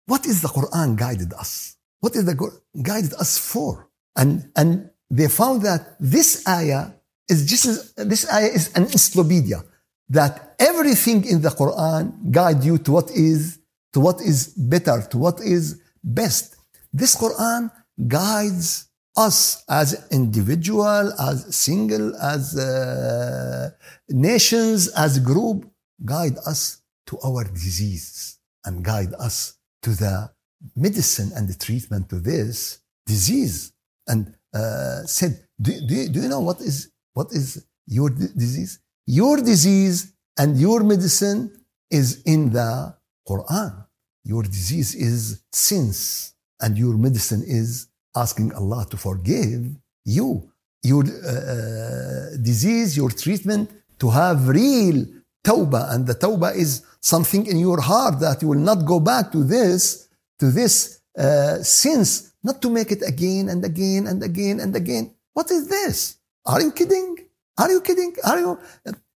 What 0.07 0.27
is 0.27 0.43
the 0.43 0.49
Quran 0.49 0.95
guided 0.95 1.33
us? 1.35 1.77
What 1.99 2.15
is 2.15 2.25
the 2.25 2.37
guided 2.81 3.15
us 3.15 3.37
for? 3.37 3.89
And 4.15 4.51
and 4.55 4.91
they 5.11 5.29
found 5.29 5.63
that 5.63 5.97
this 6.01 6.47
ayah 6.49 6.93
is 7.29 7.45
just 7.47 7.67
as, 7.67 7.93
this 7.95 8.31
ayah 8.33 8.49
is 8.49 8.75
an 8.77 8.85
encyclopedia 8.85 9.63
that 10.09 10.55
everything 10.59 11.25
in 11.25 11.43
the 11.43 11.49
Quran 11.49 12.31
guide 12.31 12.63
you 12.65 12.79
to 12.79 12.93
what 12.93 13.11
is 13.11 13.59
to 13.93 14.01
what 14.01 14.21
is 14.21 14.49
better, 14.49 15.03
to 15.11 15.19
what 15.19 15.41
is 15.41 15.81
best. 16.05 16.57
This 16.93 17.17
Quran 17.17 17.71
guides 18.07 18.89
us 19.17 19.65
as 19.69 20.07
individual, 20.11 21.13
as 21.19 21.55
single, 21.57 22.15
as 22.17 22.57
uh, 22.59 23.71
nations, 24.11 24.89
as 24.89 25.19
group, 25.19 25.71
guide 26.05 26.37
us 26.47 26.83
to 27.07 27.19
our 27.25 27.45
disease 27.45 28.39
and 28.65 28.85
guide 28.85 29.15
us 29.19 29.55
to 29.83 29.91
the 29.91 30.31
medicine 30.75 31.31
and 31.35 31.49
the 31.49 31.55
treatment 31.55 32.09
to 32.11 32.21
this 32.21 32.81
disease. 33.07 33.73
And 34.07 34.35
uh, 34.55 35.03
said, 35.05 35.47
do, 35.61 35.73
do, 35.87 36.09
do 36.09 36.21
you 36.23 36.29
know 36.29 36.41
what 36.41 36.61
is 36.61 36.91
what 37.15 37.33
is 37.33 37.65
your 37.87 38.11
di- 38.11 38.35
disease? 38.37 38.79
Your 39.07 39.37
disease 39.38 40.12
and 40.38 40.59
your 40.59 40.83
medicine 40.83 41.50
is 41.91 42.23
in 42.25 42.53
the 42.53 42.95
Quran. 43.29 43.87
Your 44.25 44.43
disease 44.43 44.95
is 44.95 45.43
sins, 45.53 46.35
and 46.61 46.76
your 46.76 46.97
medicine 46.97 47.45
is 47.47 47.88
asking 48.15 48.53
Allah 48.53 48.87
to 48.91 48.97
forgive 48.97 49.76
you. 50.05 50.50
Your 50.83 51.05
uh, 51.05 52.37
disease, 52.43 52.97
your 52.97 53.11
treatment, 53.11 53.71
to 53.99 54.11
have 54.11 54.49
real 54.49 55.07
tawbah, 55.45 55.95
and 55.95 56.07
the 56.07 56.15
tawbah 56.15 56.55
is 56.55 56.83
something 57.00 57.47
in 57.47 57.59
your 57.59 57.81
heart 57.81 58.21
that 58.21 58.43
you 58.43 58.49
will 58.49 58.59
not 58.59 58.85
go 58.85 58.99
back 59.00 59.31
to 59.33 59.45
this, 59.45 60.09
to 60.41 60.50
this 60.50 61.00
uh, 61.19 61.62
sins, 61.62 62.33
not 62.47 62.62
to 62.62 62.71
make 62.71 62.91
it 62.95 63.03
again 63.03 63.49
and 63.50 63.65
again 63.65 64.07
and 64.07 64.23
again 64.23 64.61
and 64.62 64.73
again. 64.76 65.11
What 65.35 65.50
is 65.50 65.67
this? 65.67 66.19
Are 66.47 66.62
you 66.62 66.71
kidding? 66.71 67.19
Are 67.59 67.71
you 67.71 67.81
kidding? 67.81 68.15
Are 68.23 68.38
you? 68.38 68.59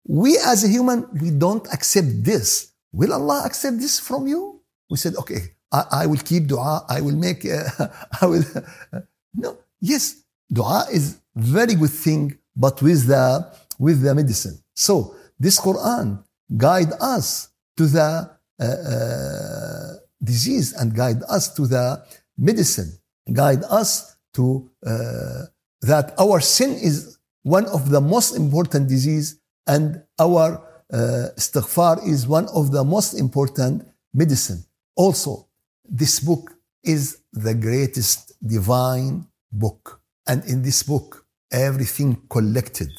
We 0.08 0.38
as 0.38 0.64
a 0.64 0.68
human, 0.68 1.06
we 1.20 1.30
don't 1.30 1.66
accept 1.70 2.24
this. 2.24 2.72
Will 2.90 3.12
Allah 3.12 3.42
accept 3.44 3.76
this 3.78 4.00
from 4.00 4.26
you? 4.26 4.62
We 4.88 4.96
said, 4.96 5.14
okay, 5.16 5.52
I, 5.70 5.84
I 6.02 6.06
will 6.06 6.24
keep 6.24 6.46
dua. 6.46 6.86
I 6.88 7.02
will 7.02 7.16
make, 7.16 7.44
uh, 7.44 7.68
I 8.22 8.24
will. 8.24 8.44
no, 9.34 9.58
yes, 9.80 10.24
dua 10.50 10.86
is 10.90 11.20
very 11.36 11.74
good 11.74 11.90
thing, 11.92 12.38
but 12.56 12.80
with 12.80 13.06
the, 13.06 13.52
with 13.78 14.00
the 14.00 14.14
medicine. 14.14 14.56
So 14.74 15.14
this 15.38 15.60
Quran 15.60 16.24
guide 16.56 16.92
us 17.00 17.48
to 17.76 17.84
the 17.86 18.30
uh, 18.58 18.64
uh, 18.64 19.92
disease 20.24 20.72
and 20.72 20.94
guide 20.94 21.20
us 21.28 21.52
to 21.54 21.66
the 21.66 22.02
medicine, 22.38 22.97
guide 23.32 23.62
us 23.70 24.16
to 24.34 24.70
uh, 24.86 25.44
that 25.82 26.14
our 26.18 26.40
sin 26.40 26.72
is 26.74 27.18
one 27.42 27.66
of 27.66 27.90
the 27.90 28.00
most 28.00 28.36
important 28.36 28.88
disease 28.88 29.38
and 29.66 30.02
our 30.18 30.62
uh, 30.92 31.28
istighfar 31.36 32.06
is 32.06 32.26
one 32.26 32.48
of 32.48 32.72
the 32.72 32.82
most 32.82 33.14
important 33.14 33.86
medicine. 34.14 34.64
Also, 34.96 35.46
this 35.84 36.20
book 36.20 36.54
is 36.82 37.18
the 37.32 37.54
greatest 37.54 38.32
divine 38.46 39.26
book. 39.52 40.00
And 40.26 40.44
in 40.44 40.62
this 40.62 40.82
book, 40.82 41.26
everything 41.50 42.22
collected, 42.28 42.90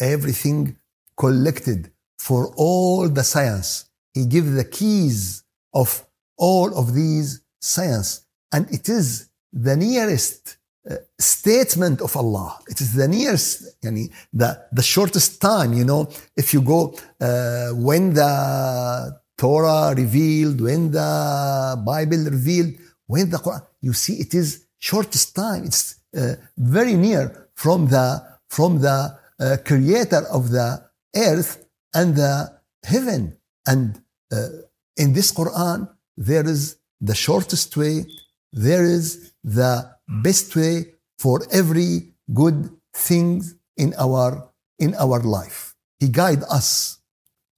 everything 0.00 0.76
collected 1.16 1.90
for 2.18 2.52
all 2.56 3.08
the 3.08 3.24
science. 3.24 3.88
He 4.14 4.26
gives 4.26 4.54
the 4.54 4.64
keys 4.64 5.44
of 5.72 6.06
all 6.36 6.76
of 6.76 6.94
these 6.94 7.42
science. 7.60 8.26
And 8.52 8.70
it 8.72 8.88
is 8.88 9.27
the 9.52 9.76
nearest 9.76 10.56
uh, 10.90 10.96
statement 11.18 12.00
of 12.00 12.16
Allah. 12.16 12.58
It 12.68 12.80
is 12.80 12.94
the 12.94 13.08
nearest, 13.08 13.80
yani, 13.82 14.10
the, 14.32 14.60
the 14.72 14.82
shortest 14.82 15.40
time, 15.40 15.72
you 15.72 15.84
know, 15.84 16.08
if 16.36 16.52
you 16.54 16.62
go, 16.62 16.94
uh, 17.20 17.70
when 17.70 18.14
the 18.14 19.20
Torah 19.36 19.94
revealed, 19.94 20.60
when 20.60 20.90
the 20.90 21.80
Bible 21.84 22.24
revealed, 22.24 22.74
when 23.06 23.30
the 23.30 23.38
Quran, 23.38 23.64
you 23.80 23.92
see 23.92 24.14
it 24.14 24.34
is 24.34 24.66
shortest 24.78 25.34
time. 25.34 25.64
It's 25.64 25.96
uh, 26.16 26.34
very 26.56 26.94
near 26.94 27.48
from 27.54 27.88
the, 27.88 28.22
from 28.48 28.80
the 28.80 29.18
uh, 29.40 29.56
creator 29.64 30.26
of 30.32 30.50
the 30.50 30.82
earth 31.14 31.64
and 31.94 32.16
the 32.16 32.60
heaven. 32.84 33.36
And 33.66 34.00
uh, 34.32 34.48
in 34.96 35.12
this 35.12 35.32
Quran, 35.32 35.88
there 36.16 36.46
is 36.46 36.76
the 37.00 37.14
shortest 37.14 37.76
way, 37.76 38.06
there 38.52 38.84
is 38.84 39.32
the 39.54 39.90
best 40.08 40.54
way 40.56 40.94
for 41.18 41.40
every 41.50 42.14
good 42.32 42.70
thing 42.94 43.42
in 43.76 43.94
our 43.98 44.50
in 44.78 44.94
our 44.94 45.20
life. 45.20 45.74
He 45.98 46.08
guide 46.08 46.42
us 46.50 46.98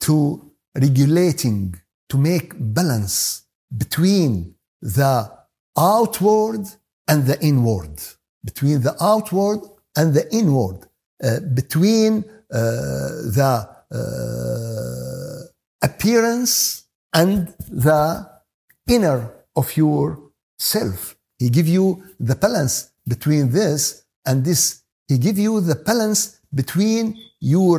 to 0.01 0.51
regulating, 0.75 1.75
to 2.09 2.17
make 2.17 2.55
balance 2.57 3.43
between 3.77 4.55
the 4.81 5.31
outward 5.77 6.67
and 7.07 7.27
the 7.27 7.39
inward, 7.43 8.01
between 8.45 8.81
the 8.83 8.97
outward 9.03 9.61
and 9.97 10.15
the 10.15 10.27
inward, 10.33 10.87
uh, 11.23 11.41
between 11.55 12.25
uh, 12.53 12.59
the 13.37 13.69
uh, 13.93 15.41
appearance 15.83 16.85
and 17.13 17.49
the 17.69 18.27
inner 18.89 19.31
of 19.57 19.77
your 19.77 20.31
self. 20.59 21.17
He 21.41 21.49
give 21.49 21.67
you 21.67 21.87
the 22.29 22.37
balance 22.37 22.75
between 23.09 23.51
this 23.51 24.05
and 24.27 24.45
this. 24.45 24.83
He 25.09 25.17
give 25.19 25.39
you 25.39 25.61
the 25.61 25.75
balance 25.75 26.39
between 26.55 27.05
your 27.41 27.79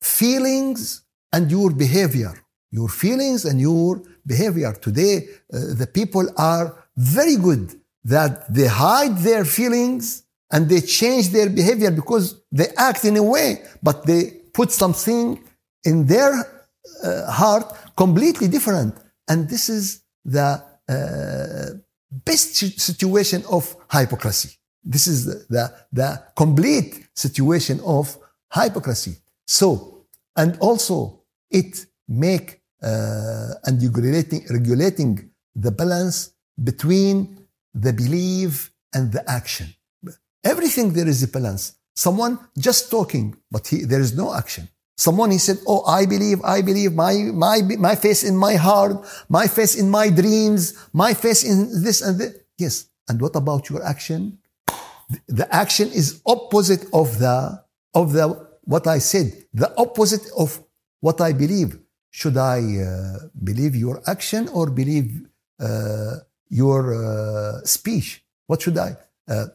feelings 0.00 1.02
and 1.34 1.50
your 1.50 1.70
behavior. 1.70 2.34
Your 2.70 2.88
feelings 2.88 3.44
and 3.44 3.60
your 3.60 4.02
behavior. 4.26 4.72
Today, 4.72 5.14
uh, 5.52 5.74
the 5.80 5.88
people 5.98 6.26
are 6.38 6.66
very 6.96 7.36
good 7.36 7.78
that 8.04 8.32
they 8.52 8.66
hide 8.66 9.18
their 9.18 9.44
feelings 9.44 10.24
and 10.50 10.68
they 10.68 10.80
change 10.80 11.28
their 11.28 11.50
behavior 11.50 11.90
because 11.90 12.40
they 12.50 12.68
act 12.88 13.04
in 13.04 13.16
a 13.16 13.22
way, 13.22 13.48
but 13.82 14.06
they 14.06 14.22
put 14.54 14.72
something 14.72 15.42
in 15.84 16.06
their 16.06 16.32
uh, 17.02 17.30
heart 17.30 17.66
completely 17.96 18.48
different. 18.48 18.94
And 19.28 19.48
this 19.48 19.68
is 19.68 20.02
the 20.24 20.62
uh, 20.88 21.78
best 22.24 22.54
situation 22.56 23.42
of 23.50 23.76
hypocrisy. 23.90 24.50
This 24.82 25.06
is 25.06 25.24
the, 25.26 25.46
the, 25.48 25.74
the 25.92 26.22
complete 26.36 27.08
situation 27.14 27.80
of 27.84 28.16
hypocrisy. 28.52 29.16
So, 29.46 30.06
and 30.36 30.56
also 30.60 31.22
it 31.50 31.86
make 32.08 32.60
uh, 32.82 33.54
and 33.64 33.82
regulating, 33.82 34.46
regulating 34.50 35.30
the 35.54 35.70
balance 35.70 36.34
between 36.62 37.46
the 37.72 37.92
belief 37.92 38.70
and 38.92 39.10
the 39.10 39.28
action. 39.28 39.74
Everything 40.44 40.92
there 40.92 41.08
is 41.08 41.22
a 41.22 41.28
balance. 41.28 41.76
Someone 41.96 42.38
just 42.58 42.90
talking, 42.90 43.36
but 43.50 43.66
he, 43.66 43.84
there 43.84 44.00
is 44.00 44.14
no 44.16 44.34
action. 44.34 44.68
Someone 44.96 45.30
he 45.32 45.38
said, 45.38 45.58
"Oh, 45.66 45.82
I 45.86 46.06
believe, 46.06 46.40
I 46.44 46.62
believe, 46.62 46.92
my 46.94 47.14
my 47.34 47.62
my 47.78 47.94
face 47.96 48.22
in 48.22 48.36
my 48.36 48.54
heart, 48.54 49.04
my 49.28 49.46
face 49.46 49.74
in 49.74 49.90
my 49.90 50.08
dreams, 50.08 50.74
my 50.92 51.14
face 51.14 51.42
in 51.42 51.82
this 51.82 52.00
and 52.00 52.18
that." 52.20 52.46
Yes, 52.58 52.86
and 53.08 53.20
what 53.20 53.34
about 53.34 53.68
your 53.70 53.82
action? 53.82 54.38
The 55.26 55.52
action 55.54 55.88
is 55.90 56.20
opposite 56.24 56.86
of 56.92 57.18
the 57.18 57.62
of 57.92 58.12
the 58.12 58.26
what 58.62 58.86
I 58.86 58.98
said. 58.98 59.32
The 59.52 59.74
opposite 59.76 60.26
of 60.38 60.62
what 61.00 61.20
I 61.20 61.32
believe. 61.32 61.78
Should 62.10 62.36
I 62.36 62.60
uh, 62.78 63.18
believe 63.42 63.74
your 63.74 64.00
action 64.06 64.46
or 64.48 64.70
believe 64.70 65.26
uh, 65.58 66.14
your 66.48 66.94
uh, 66.94 67.60
speech? 67.64 68.22
What 68.46 68.62
should 68.62 68.78
I? 68.78 68.96
Uh, 69.26 69.46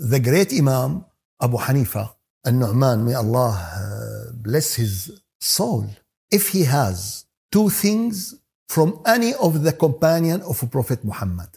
the 0.00 0.20
great 0.22 0.50
Imam 0.54 1.04
Abu 1.42 1.58
Hanifa 1.58 2.14
Al-Nu'man, 2.45 3.05
may 3.05 3.13
Allah 3.13 3.51
uh, 3.51 4.31
bless 4.33 4.75
his 4.75 5.21
soul, 5.39 5.85
if 6.31 6.49
he 6.49 6.63
has 6.63 7.25
two 7.51 7.69
things 7.69 8.35
from 8.67 9.01
any 9.05 9.33
of 9.35 9.63
the 9.63 9.73
companion 9.73 10.41
of 10.41 10.63
Prophet 10.71 11.03
Muhammad, 11.03 11.49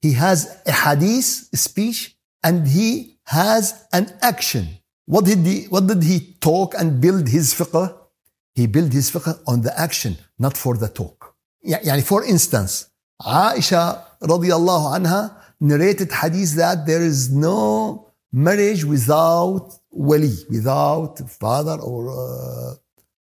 he 0.00 0.12
has 0.12 0.58
a 0.66 0.72
hadith 0.72 1.48
speech 1.54 2.16
and 2.42 2.68
he 2.68 3.18
has 3.24 3.86
an 3.92 4.12
action. 4.22 4.68
What 5.06 5.24
did 5.24 5.38
he, 5.38 5.64
what 5.64 5.86
did 5.86 6.02
he 6.02 6.36
talk 6.40 6.74
and 6.78 7.00
build 7.00 7.28
his 7.28 7.54
fiqh? 7.54 7.96
He 8.54 8.66
built 8.66 8.92
his 8.92 9.10
fiqh 9.10 9.38
on 9.46 9.62
the 9.62 9.78
action, 9.78 10.16
not 10.38 10.56
for 10.56 10.76
the 10.76 10.88
talk. 10.88 11.34
يعني 11.66 12.04
for 12.04 12.24
instance, 12.24 12.86
Aisha 13.22 14.04
radiallahu 14.20 14.96
anha 14.96 15.34
narrated 15.60 16.12
hadith 16.12 16.54
that 16.54 16.86
there 16.86 17.02
is 17.02 17.32
no 17.32 18.06
marriage 18.32 18.84
without 18.84 19.74
wali, 19.91 20.33
without 20.49 21.19
father 21.29 21.77
or. 21.81 22.09
Uh, 22.09 22.75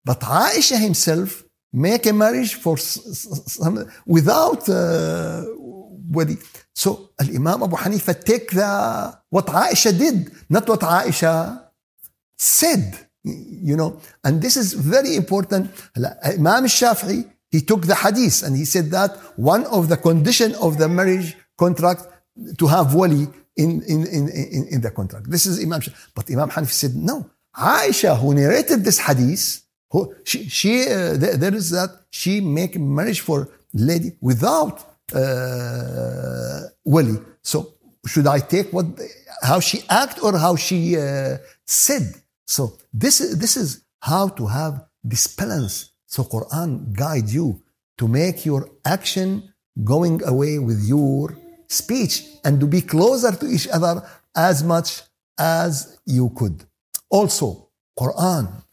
but 0.03 0.19
Aisha 0.19 0.79
himself 0.79 1.43
make 1.73 2.05
a 2.05 2.13
marriage 2.13 2.55
for 2.55 2.77
some, 2.77 3.89
without 4.05 4.67
uh, 4.69 5.43
wali. 5.57 6.37
So 6.73 7.11
Imam 7.19 7.63
Abu 7.63 7.75
Hanifa 7.75 8.23
take 8.23 8.51
the 8.51 9.17
what 9.29 9.47
Aisha 9.47 9.97
did, 9.97 10.31
not 10.49 10.67
what 10.67 10.81
Aisha 10.81 11.63
said. 12.37 12.99
You 13.23 13.75
know, 13.75 13.99
and 14.23 14.39
this 14.39 14.55
is 14.55 14.73
very 14.73 15.15
important. 15.15 15.71
Imam 16.23 16.65
Shafi'i 16.65 17.25
he 17.55 17.61
took 17.61 17.85
the 17.85 17.95
hadith 17.95 18.43
and 18.43 18.55
he 18.55 18.65
said 18.65 18.91
that 18.91 19.11
one 19.37 19.65
of 19.67 19.87
the 19.87 19.97
condition 19.97 20.53
of 20.55 20.77
the 20.77 20.89
marriage 20.89 21.37
contract 21.57 22.01
to 22.59 22.67
have 22.67 22.93
wali 22.93 23.27
in, 23.57 23.81
in, 23.83 24.05
in, 24.07 24.29
in, 24.29 24.67
in 24.69 24.81
the 24.81 24.91
contract. 24.91 25.29
This 25.29 25.45
is 25.45 25.63
Imam 25.63 25.81
Shafi. 25.81 25.95
But 26.13 26.29
Imam 26.29 26.49
Hanifi 26.49 26.71
said, 26.71 26.95
no. 26.95 27.29
Aisha, 27.55 28.17
who 28.19 28.33
narrated 28.33 28.83
this 28.83 28.99
hadith, 28.99 29.63
who, 29.89 30.13
she, 30.25 30.49
she 30.49 30.81
uh, 30.83 31.15
there, 31.15 31.37
there 31.37 31.55
is 31.55 31.69
that 31.69 31.89
she 32.09 32.41
make 32.41 32.77
marriage 32.77 33.21
for 33.21 33.49
lady 33.73 34.17
without 34.21 34.79
uh, 35.13 36.61
wali. 36.83 37.17
So 37.41 37.75
should 38.05 38.27
I 38.27 38.39
take 38.39 38.73
what 38.73 38.85
how 39.41 39.59
she 39.59 39.83
act 39.89 40.21
or 40.21 40.37
how 40.37 40.55
she 40.55 40.97
uh, 40.97 41.37
said? 41.65 42.13
So 42.45 42.77
this 42.93 43.21
is 43.21 43.39
this 43.39 43.55
is 43.55 43.83
how 44.01 44.27
to 44.29 44.47
have 44.47 44.85
this 45.03 45.27
balance. 45.27 45.91
So 46.07 46.23
Quran 46.23 46.93
guide 46.93 47.29
you 47.29 47.61
to 47.97 48.07
make 48.07 48.45
your 48.45 48.69
action 48.83 49.53
going 49.83 50.23
away 50.23 50.59
with 50.59 50.83
your 50.85 51.37
speech 51.67 52.23
and 52.43 52.59
to 52.59 52.67
be 52.67 52.81
closer 52.81 53.31
to 53.31 53.45
each 53.47 53.67
other 53.67 54.01
as 54.35 54.63
much 54.63 55.01
as 55.37 55.99
you 56.05 56.29
could. 56.35 56.63
Also, 57.09 57.69
Quran 57.97 58.63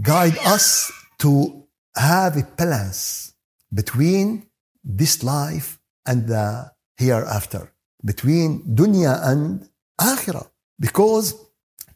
guide 0.00 0.38
us 0.44 0.92
to 1.18 1.64
have 1.96 2.36
a 2.36 2.42
balance 2.56 3.32
between 3.72 4.46
this 4.84 5.22
life 5.22 5.78
and 6.06 6.28
the 6.28 6.70
hereafter, 6.96 7.72
between 8.04 8.62
dunya 8.62 9.18
and 9.26 9.68
akhirah. 10.00 10.46
Because 10.78 11.34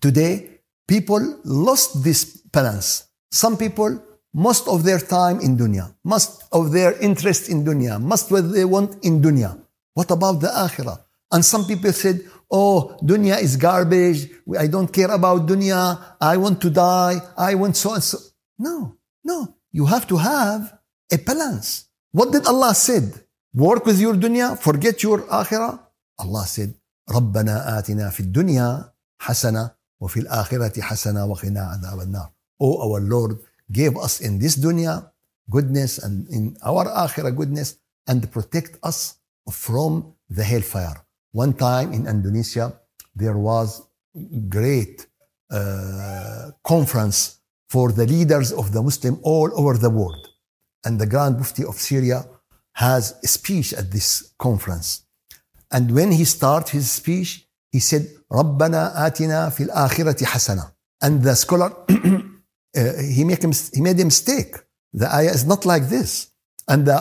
today 0.00 0.60
people 0.88 1.40
lost 1.44 2.02
this 2.02 2.42
balance. 2.50 3.04
Some 3.30 3.56
people 3.56 4.02
most 4.34 4.66
of 4.66 4.82
their 4.82 4.98
time 4.98 5.40
in 5.40 5.56
dunya, 5.56 5.94
most 6.04 6.44
of 6.52 6.72
their 6.72 6.98
interest 7.00 7.48
in 7.48 7.64
dunya, 7.64 8.00
most 8.00 8.30
what 8.30 8.52
they 8.52 8.64
want 8.64 8.96
in 9.04 9.20
dunya. 9.20 9.61
What 9.93 10.11
about 10.11 10.41
the 10.41 10.47
akhirah? 10.47 10.99
And 11.31 11.43
some 11.43 11.65
people 11.65 11.91
said, 11.91 12.21
oh, 12.49 12.97
dunya 13.01 13.41
is 13.41 13.57
garbage. 13.57 14.29
I 14.57 14.67
don't 14.67 14.91
care 14.91 15.11
about 15.11 15.47
dunya. 15.47 15.99
I 16.21 16.37
want 16.37 16.61
to 16.61 16.69
die. 16.69 17.17
I 17.37 17.55
want 17.55 17.75
so 17.75 17.93
and 17.93 18.03
so. 18.03 18.17
No, 18.57 18.97
no. 19.23 19.55
You 19.71 19.85
have 19.85 20.07
to 20.07 20.17
have 20.17 20.77
a 21.11 21.17
balance. 21.17 21.85
What 22.11 22.31
did 22.31 22.47
Allah 22.47 22.73
said? 22.73 23.13
Work 23.53 23.85
with 23.85 23.99
your 23.99 24.13
dunya, 24.13 24.57
forget 24.59 25.01
your 25.01 25.21
akhirah. 25.29 25.79
Allah 26.19 26.45
said, 26.45 26.73
ربنا 27.09 27.79
آتنا 27.79 28.09
في 28.09 28.19
الدنيا 28.19 28.91
حسنة 29.19 29.71
وفي 30.01 30.19
الآخرة 30.19 30.81
حسنة 30.81 31.25
وقنا 31.25 31.61
عذاب 31.61 31.99
النار. 31.99 32.29
Oh, 32.59 32.91
our 32.91 32.99
Lord 33.01 33.39
gave 33.71 33.97
us 33.97 34.21
in 34.21 34.39
this 34.39 34.57
dunya 34.57 35.09
goodness 35.49 35.97
and 35.97 36.27
in 36.29 36.57
our 36.61 36.85
akhirah 36.85 37.35
goodness 37.35 37.77
and 38.07 38.29
protect 38.31 38.77
us 38.83 39.15
from 39.51 40.13
the 40.29 40.43
hellfire. 40.43 41.05
One 41.31 41.53
time 41.53 41.93
in 41.93 42.07
Indonesia, 42.07 42.79
there 43.15 43.37
was 43.37 43.83
great 44.49 45.07
uh, 45.51 46.51
conference 46.63 47.39
for 47.69 47.91
the 47.91 48.05
leaders 48.05 48.51
of 48.51 48.71
the 48.73 48.81
Muslim 48.81 49.19
all 49.23 49.49
over 49.53 49.77
the 49.77 49.89
world. 49.89 50.27
And 50.85 50.99
the 50.99 51.05
Grand 51.05 51.37
Mufti 51.37 51.63
of 51.65 51.75
Syria 51.75 52.25
has 52.73 53.15
a 53.23 53.27
speech 53.27 53.73
at 53.73 53.91
this 53.91 54.33
conference. 54.37 55.03
And 55.71 55.93
when 55.93 56.11
he 56.11 56.25
started 56.25 56.69
his 56.71 56.89
speech, 56.91 57.47
he 57.71 57.79
said, 57.79 58.07
ربنا 58.31 59.07
آتنا 59.07 59.49
في 59.49 59.63
الآخرة 59.63 60.25
حسنة. 60.25 60.71
And 61.01 61.21
the 61.21 61.35
scholar, 61.35 61.71
uh, 61.89 62.93
he, 63.01 63.23
make 63.23 63.43
a, 63.43 63.51
he 63.73 63.81
made 63.81 63.99
a 63.99 64.05
mistake. 64.05 64.55
The 64.93 65.13
ayah 65.13 65.31
is 65.31 65.45
not 65.45 65.65
like 65.65 65.89
this. 65.89 66.27
And 66.67 66.85
the 66.85 66.97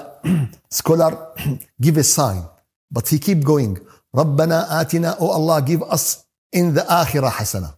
scholar 0.71 1.35
give 1.81 1.97
a 1.97 2.05
sign, 2.05 2.45
but 2.91 3.09
he 3.09 3.19
keep 3.19 3.45
going. 3.45 3.79
ربنا 4.15 4.81
آتنا, 4.81 5.17
oh 5.21 5.31
Allah, 5.31 5.61
give 5.63 5.83
us 5.83 6.25
in 6.53 6.75
the 6.75 6.83
akhirah 6.83 7.31
hasana. 7.31 7.75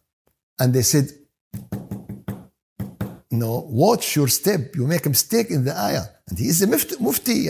And 0.58 0.74
they 0.74 0.82
said, 0.82 1.10
no, 3.30 3.66
watch 3.70 4.16
your 4.16 4.28
step. 4.28 4.76
You 4.76 4.86
make 4.86 5.06
a 5.06 5.08
mistake 5.08 5.50
in 5.50 5.64
the 5.64 5.76
ayah. 5.76 6.04
And 6.28 6.38
he 6.38 6.48
is 6.48 6.62
a 6.62 6.66
mufti. 6.66 7.48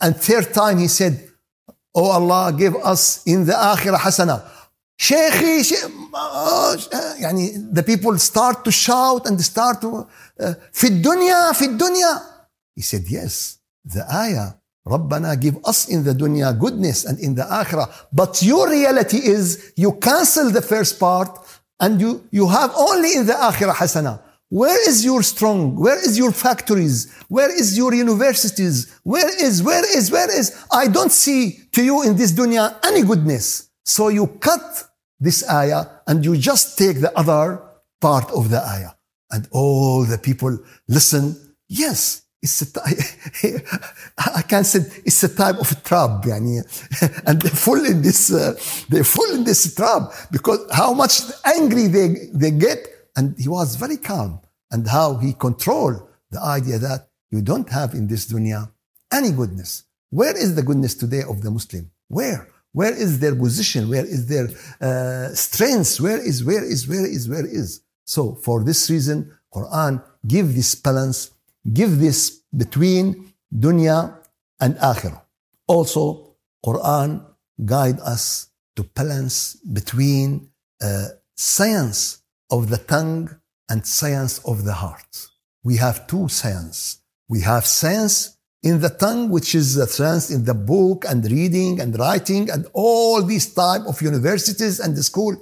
And 0.00 0.16
third 0.16 0.52
time 0.52 0.78
he 0.78 0.88
said, 0.88 1.28
oh 1.94 2.10
Allah, 2.10 2.52
give 2.56 2.74
us 2.76 3.22
in 3.26 3.46
the 3.46 3.52
akhirah 3.52 3.98
hasana. 3.98 4.42
شيخي 4.98 5.62
يعني 7.20 7.72
the 7.72 7.82
people 7.82 8.16
start 8.18 8.64
to 8.64 8.70
shout 8.70 9.26
and 9.26 9.40
start 9.40 9.80
to 9.80 10.06
في 10.72 10.86
الدنيا 10.86 11.52
في 11.52 11.64
الدنيا 11.64 12.20
He 12.77 12.83
said, 12.83 13.09
Yes, 13.09 13.57
the 13.83 14.05
ayah, 14.13 14.53
Rabbana, 14.85 15.35
give 15.41 15.57
us 15.65 15.89
in 15.89 16.03
the 16.03 16.13
dunya 16.13 16.57
goodness 16.57 17.05
and 17.05 17.19
in 17.19 17.33
the 17.33 17.41
akhirah. 17.41 17.91
But 18.13 18.43
your 18.43 18.69
reality 18.69 19.17
is 19.17 19.73
you 19.75 19.93
cancel 19.93 20.51
the 20.51 20.61
first 20.61 20.99
part 20.99 21.29
and 21.79 21.99
you, 21.99 22.27
you 22.29 22.47
have 22.47 22.71
only 22.77 23.15
in 23.15 23.25
the 23.25 23.33
akhirah 23.33 23.73
hasana. 23.73 24.21
Where 24.49 24.87
is 24.87 25.03
your 25.03 25.23
strong? 25.23 25.75
Where 25.75 25.97
is 25.97 26.19
your 26.19 26.31
factories? 26.31 27.11
Where 27.29 27.49
is 27.49 27.75
your 27.75 27.95
universities? 27.95 28.95
Where 29.03 29.43
is, 29.43 29.63
where 29.63 29.83
is, 29.97 30.11
where 30.11 30.29
is? 30.39 30.55
I 30.71 30.87
don't 30.87 31.11
see 31.11 31.59
to 31.71 31.83
you 31.83 32.03
in 32.03 32.15
this 32.15 32.31
dunya 32.31 32.77
any 32.85 33.01
goodness. 33.01 33.69
So 33.85 34.09
you 34.09 34.27
cut 34.27 34.85
this 35.19 35.49
ayah 35.49 35.87
and 36.05 36.23
you 36.23 36.37
just 36.37 36.77
take 36.77 37.01
the 37.01 37.11
other 37.17 37.59
part 37.99 38.29
of 38.31 38.51
the 38.51 38.61
ayah. 38.63 38.91
And 39.31 39.47
all 39.51 40.05
the 40.05 40.19
people 40.19 40.59
listen. 40.87 41.55
Yes, 41.67 42.21
it's 42.42 42.62
a 42.62 42.66
I 44.38 44.42
can't 44.42 44.66
say 44.66 44.80
it's 45.04 45.22
a 45.22 45.34
type 45.34 45.58
of 45.58 45.70
trap, 45.84 46.24
يعني. 46.24 46.62
and 47.26 47.40
they're 47.40 47.50
full 47.66 47.84
in 47.84 48.02
this, 48.02 48.32
uh, 48.32 48.54
they're 48.88 49.04
full 49.04 49.30
in 49.34 49.44
this 49.44 49.74
trap 49.74 50.02
because 50.30 50.60
how 50.72 50.92
much 50.92 51.22
angry 51.44 51.86
they, 51.86 52.08
they 52.32 52.50
get. 52.50 52.78
And 53.14 53.38
he 53.38 53.48
was 53.48 53.76
very 53.76 53.98
calm 53.98 54.40
and 54.70 54.88
how 54.88 55.16
he 55.16 55.34
controlled 55.34 56.02
the 56.30 56.40
idea 56.42 56.78
that 56.78 57.08
you 57.30 57.42
don't 57.42 57.68
have 57.68 57.94
in 57.94 58.06
this 58.06 58.26
dunya 58.26 58.70
any 59.12 59.30
goodness. 59.30 59.84
Where 60.10 60.36
is 60.36 60.54
the 60.54 60.62
goodness 60.62 60.94
today 60.94 61.22
of 61.28 61.42
the 61.42 61.50
Muslim? 61.50 61.90
Where? 62.08 62.48
Where 62.72 62.94
is 62.94 63.20
their 63.20 63.34
position? 63.34 63.88
Where 63.88 64.04
is 64.04 64.26
their 64.26 64.48
uh, 64.80 65.34
strength? 65.34 66.00
Where 66.00 66.18
is, 66.18 66.42
where 66.42 66.64
is, 66.64 66.88
where 66.88 67.06
is, 67.06 67.28
where 67.28 67.46
is? 67.46 67.82
So 68.04 68.34
for 68.36 68.64
this 68.64 68.90
reason, 68.90 69.30
Quran 69.54 70.02
give 70.26 70.54
this 70.54 70.74
balance, 70.74 71.30
give 71.73 71.99
this 71.99 72.41
between 72.55 73.33
dunya 73.53 74.17
and 74.59 74.75
akhirah. 74.77 75.21
Also, 75.67 76.35
Quran 76.65 77.25
guide 77.65 77.99
us 77.99 78.49
to 78.75 78.83
balance 78.83 79.55
between 79.73 80.49
uh, 80.81 81.07
science 81.35 82.21
of 82.51 82.69
the 82.69 82.77
tongue 82.77 83.29
and 83.69 83.85
science 83.85 84.39
of 84.45 84.63
the 84.63 84.73
heart. 84.73 85.27
We 85.63 85.77
have 85.77 86.07
two 86.07 86.29
science. 86.29 86.99
We 87.27 87.41
have 87.41 87.65
science 87.65 88.37
in 88.63 88.79
the 88.79 88.89
tongue, 88.89 89.29
which 89.29 89.53
is 89.53 89.75
the 89.75 89.87
science 89.87 90.29
in 90.31 90.45
the 90.45 90.53
book 90.53 91.05
and 91.07 91.29
reading 91.29 91.79
and 91.81 91.97
writing 91.99 92.49
and 92.49 92.67
all 92.73 93.21
these 93.21 93.53
type 93.53 93.81
of 93.87 94.01
universities 94.01 94.79
and 94.79 94.95
the 94.95 95.03
school. 95.03 95.35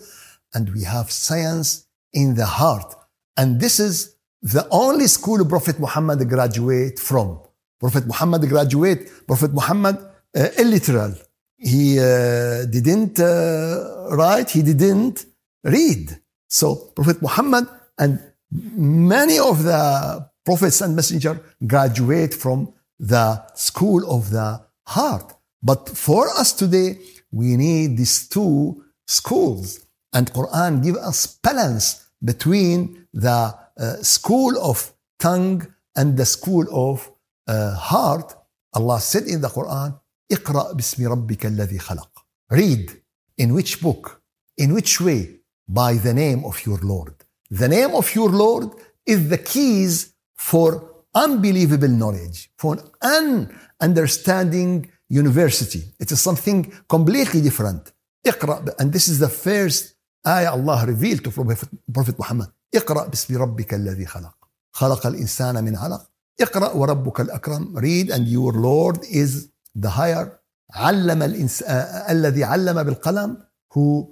And 0.53 0.73
we 0.73 0.83
have 0.83 1.11
science 1.11 1.85
in 2.13 2.35
the 2.35 2.45
heart. 2.45 2.95
And 3.37 3.59
this 3.59 3.79
is 3.79 4.14
the 4.41 4.67
only 4.71 5.07
school 5.07 5.43
Prophet 5.45 5.79
Muhammad 5.79 6.27
graduate 6.29 6.99
from. 6.99 7.39
Prophet 7.79 8.05
Muhammad 8.07 8.47
graduate, 8.47 9.27
Prophet 9.27 9.53
Muhammad 9.53 9.97
uh, 10.35 10.49
illiteral. 10.57 11.13
He 11.57 11.99
uh, 11.99 12.65
didn't 12.65 13.19
uh, 13.19 14.09
write, 14.11 14.51
he 14.51 14.61
didn't 14.61 15.25
read. 15.63 16.17
So 16.47 16.75
Prophet 16.95 17.21
Muhammad 17.21 17.67
and 17.97 18.19
many 18.51 19.39
of 19.39 19.63
the 19.63 20.29
prophets 20.45 20.81
and 20.81 20.95
messenger 20.95 21.41
graduate 21.65 22.33
from 22.33 22.73
the 22.99 23.43
school 23.55 24.09
of 24.09 24.29
the 24.29 24.61
heart. 24.87 25.33
But 25.61 25.89
for 25.89 26.29
us 26.29 26.53
today, 26.53 26.99
we 27.31 27.57
need 27.57 27.97
these 27.97 28.29
two 28.29 28.83
schools. 29.07 29.79
And 30.13 30.31
Quran 30.31 30.83
give 30.83 30.95
us 30.95 31.27
balance 31.43 32.04
between 32.24 33.06
the 33.12 33.54
uh, 33.78 33.96
school 34.02 34.52
of 34.70 34.92
tongue 35.18 35.66
and 35.96 36.16
the 36.16 36.26
school 36.26 36.66
of 36.70 37.10
uh, 37.46 37.74
heart. 37.74 38.34
Allah 38.74 39.00
said 39.00 39.24
in 39.26 39.40
the 39.40 39.48
Quran, 39.48 39.98
اقرأ 40.32 40.72
باسم 40.72 41.08
ربك 41.08 41.46
الذي 41.46 41.78
خلق. 41.78 42.10
Read. 42.52 42.90
In 43.38 43.54
which 43.54 43.80
book? 43.80 44.22
In 44.58 44.74
which 44.74 45.00
way? 45.00 45.40
By 45.68 45.94
the 45.94 46.14
name 46.14 46.44
of 46.44 46.66
your 46.66 46.78
Lord. 46.82 47.14
The 47.50 47.68
name 47.68 47.94
of 47.94 48.14
your 48.14 48.28
Lord 48.28 48.70
is 49.06 49.28
the 49.28 49.38
keys 49.38 50.12
for 50.36 50.90
unbelievable 51.14 51.88
knowledge, 51.88 52.50
for 52.56 52.78
an 53.02 53.52
understanding 53.80 54.90
university. 55.08 55.82
It 55.98 56.12
is 56.12 56.20
something 56.20 56.72
completely 56.88 57.40
different. 57.40 57.92
اقرأ 58.26 58.74
and 58.78 58.92
this 58.92 59.08
is 59.08 59.18
the 59.18 59.28
first 59.28 59.93
آية 60.27 60.55
الله 60.55 60.83
ريفيلت 60.83 61.39
بروفيت 61.87 62.19
محمد 62.19 62.47
اقرأ 62.75 63.07
باسم 63.07 63.37
ربك 63.37 63.73
الذي 63.73 64.05
خلق. 64.05 64.35
خلق 64.71 65.07
الإنسان 65.07 65.63
من 65.63 65.75
علق. 65.77 66.09
اقرأ 66.41 66.71
وربك 66.71 67.21
الأكرم. 67.21 67.79
Read 67.79 68.09
and 68.11 68.27
your 68.27 68.53
lord 68.53 69.03
is 69.03 69.47
the 69.75 69.89
higher. 69.89 70.39
علم 70.73 71.23
الإنسان 71.23 72.05
الذي 72.09 72.43
علم 72.43 72.83
بالقلم 72.83 73.37
who 73.73 74.07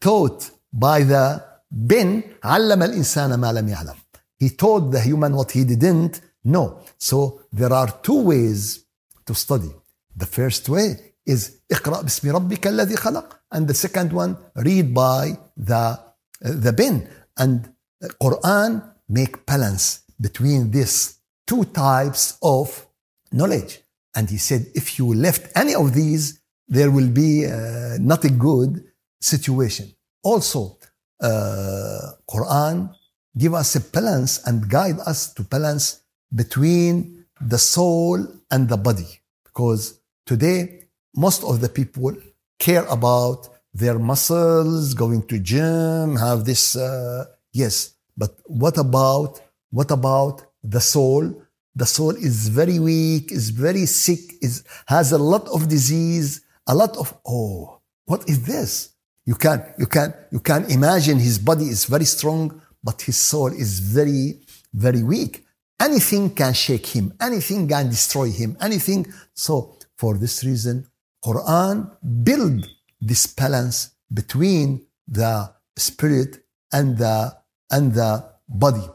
taught 0.00 0.50
by 0.72 1.02
the 1.02 1.40
pen 1.88 2.22
علم 2.44 2.82
الإنسان 2.82 3.34
ما 3.34 3.52
لم 3.52 3.68
يعلم. 3.68 3.94
He 4.42 4.50
taught 4.50 4.90
the 4.90 5.00
human 5.00 5.36
what 5.36 5.52
he 5.52 5.64
didn't 5.64 6.20
know. 6.44 6.80
So 6.98 7.40
there 7.52 7.72
are 7.72 7.90
two 8.02 8.20
ways 8.22 8.84
to 9.26 9.34
study. 9.34 9.72
The 10.16 10.26
first 10.26 10.68
way 10.68 10.96
is 11.26 11.50
اقرأ 11.72 12.02
باسم 12.02 12.30
ربك 12.30 12.66
الذي 12.66 12.96
خلق. 12.96 13.40
And 13.54 13.66
the 13.66 13.74
second 13.74 14.12
one 14.12 14.36
read 14.56 14.92
by 14.92 15.38
the 15.56 15.98
the 16.40 16.72
pen 16.72 17.08
and 17.38 17.72
Quran 18.20 18.82
make 19.08 19.46
balance 19.46 20.02
between 20.20 20.70
these 20.70 21.20
two 21.46 21.64
types 21.64 22.36
of 22.42 22.86
knowledge. 23.32 23.80
And 24.14 24.28
he 24.28 24.38
said 24.38 24.66
if 24.74 24.98
you 24.98 25.14
left 25.14 25.42
any 25.56 25.74
of 25.74 25.94
these 25.94 26.40
there 26.68 26.90
will 26.90 27.08
be 27.08 27.46
uh, 27.46 27.96
not 28.00 28.24
a 28.24 28.30
good 28.30 28.84
situation. 29.20 29.94
Also 30.22 30.78
uh, 31.20 32.10
Quran 32.28 32.94
give 33.36 33.54
us 33.54 33.76
a 33.76 33.80
balance 33.80 34.42
and 34.46 34.68
guide 34.68 34.98
us 35.06 35.32
to 35.34 35.42
balance 35.42 36.00
between 36.34 37.24
the 37.40 37.58
soul 37.58 38.18
and 38.50 38.68
the 38.68 38.76
body. 38.76 39.20
Because 39.44 40.00
today, 40.26 40.88
most 41.14 41.44
of 41.44 41.60
the 41.60 41.68
people 41.68 42.16
care 42.58 42.84
about 42.86 43.48
their 43.72 43.98
muscles, 43.98 44.94
going 44.94 45.22
to 45.26 45.38
gym, 45.38 46.16
have 46.16 46.44
this, 46.44 46.76
uh, 46.76 47.24
yes. 47.52 47.94
But 48.16 48.36
what 48.46 48.78
about, 48.78 49.40
what 49.70 49.90
about 49.90 50.44
the 50.62 50.80
soul? 50.80 51.42
The 51.74 51.86
soul 51.86 52.14
is 52.14 52.48
very 52.48 52.78
weak, 52.78 53.32
is 53.32 53.50
very 53.50 53.86
sick, 53.86 54.20
is, 54.40 54.62
has 54.86 55.10
a 55.10 55.18
lot 55.18 55.48
of 55.48 55.68
disease, 55.68 56.42
a 56.68 56.74
lot 56.74 56.96
of, 56.96 57.12
oh, 57.26 57.80
what 58.06 58.28
is 58.28 58.44
this? 58.46 58.90
You 59.26 59.34
can, 59.34 59.64
you 59.78 59.86
can, 59.86 60.14
you 60.30 60.40
can 60.40 60.70
imagine 60.70 61.18
his 61.18 61.38
body 61.38 61.64
is 61.64 61.86
very 61.86 62.04
strong, 62.04 62.60
but 62.82 63.02
his 63.02 63.16
soul 63.16 63.48
is 63.48 63.80
very, 63.80 64.40
very 64.72 65.02
weak. 65.02 65.44
Anything 65.80 66.30
can 66.30 66.52
shake 66.52 66.86
him, 66.86 67.12
anything 67.20 67.66
can 67.66 67.88
destroy 67.88 68.30
him, 68.30 68.56
anything. 68.60 69.06
So 69.34 69.76
for 69.96 70.16
this 70.16 70.44
reason, 70.44 70.86
Quran 71.24 71.90
build 72.22 72.68
this 73.00 73.26
balance 73.26 73.90
between 74.12 74.86
the 75.08 75.52
spirit 75.76 76.44
and 76.72 76.98
the 76.98 77.34
and 77.70 77.94
the 77.94 78.12
body. 78.48 78.86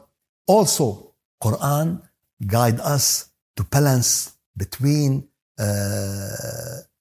Also, 0.46 1.14
Quran 1.42 2.00
guide 2.46 2.80
us 2.80 3.30
to 3.56 3.64
balance 3.64 4.32
between 4.56 5.28
uh, 5.58 5.64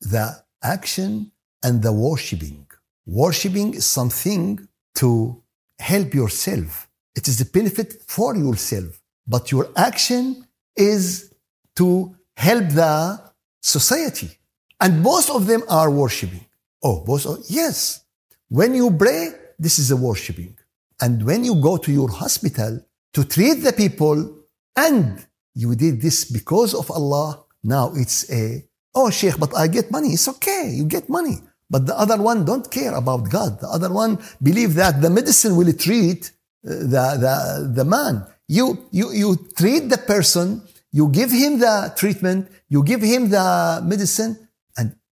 the 0.02 0.26
action 0.64 1.32
and 1.64 1.82
the 1.82 1.94
worshiping. 1.94 2.66
Worshipping 3.06 3.76
is 3.76 3.86
something 3.86 4.68
to 4.96 5.42
help 5.80 6.14
yourself. 6.14 6.90
It 7.16 7.28
is 7.28 7.40
a 7.42 7.46
benefit 7.46 8.02
for 8.08 8.36
yourself. 8.36 9.02
But 9.28 9.52
your 9.52 9.70
action 9.76 10.48
is 10.76 11.34
to 11.76 12.16
help 12.36 12.70
the 12.70 13.22
society. 13.62 14.39
And 14.80 15.04
both 15.04 15.30
of 15.30 15.46
them 15.46 15.64
are 15.68 15.92
worshiping. 15.92 16.46
Oh, 16.82 17.04
both 17.06 17.26
of, 17.26 17.44
yes. 17.50 18.04
When 18.48 18.74
you 18.74 18.92
pray, 18.92 19.32
this 19.58 19.78
is 19.80 19.92
a 19.92 19.98
worshiping. 19.98 20.58
And 21.02 21.26
when 21.26 21.44
you 21.44 21.56
go 21.56 21.78
to 21.78 21.92
your 21.92 22.10
hospital 22.10 22.80
to 23.14 23.24
treat 23.24 23.56
the 23.56 23.74
people 23.74 24.38
and 24.76 25.26
you 25.54 25.76
did 25.76 26.02
this 26.02 26.26
because 26.26 26.74
of 26.74 26.90
Allah, 26.92 27.44
now 27.64 27.92
it's 27.96 28.30
a, 28.32 28.64
oh, 28.96 29.10
Sheikh, 29.10 29.38
but 29.38 29.56
I 29.56 29.68
get 29.68 29.92
money. 29.92 30.10
It's 30.10 30.28
okay. 30.28 30.72
You 30.74 30.86
get 30.86 31.10
money. 31.10 31.38
But 31.70 31.86
the 31.86 31.98
other 31.98 32.18
one 32.22 32.46
don't 32.46 32.70
care 32.72 32.96
about 32.96 33.30
God. 33.30 33.60
The 33.60 33.68
other 33.68 33.92
one 33.92 34.18
believe 34.42 34.74
that 34.76 35.02
the 35.02 35.10
medicine 35.10 35.56
will 35.56 35.72
treat 35.74 36.32
uh, 36.66 36.70
the, 36.70 37.06
the, 37.20 37.72
the 37.76 37.86
man. 37.86 38.26
You, 38.48 38.88
you, 38.92 39.12
you 39.12 39.48
treat 39.56 39.90
the 39.90 39.98
person, 39.98 40.64
you 40.92 41.10
give 41.10 41.32
him 41.32 41.60
the 41.60 41.94
treatment, 41.96 42.50
you 42.68 42.84
give 42.84 43.02
him 43.02 43.30
the 43.30 43.82
medicine, 43.86 44.49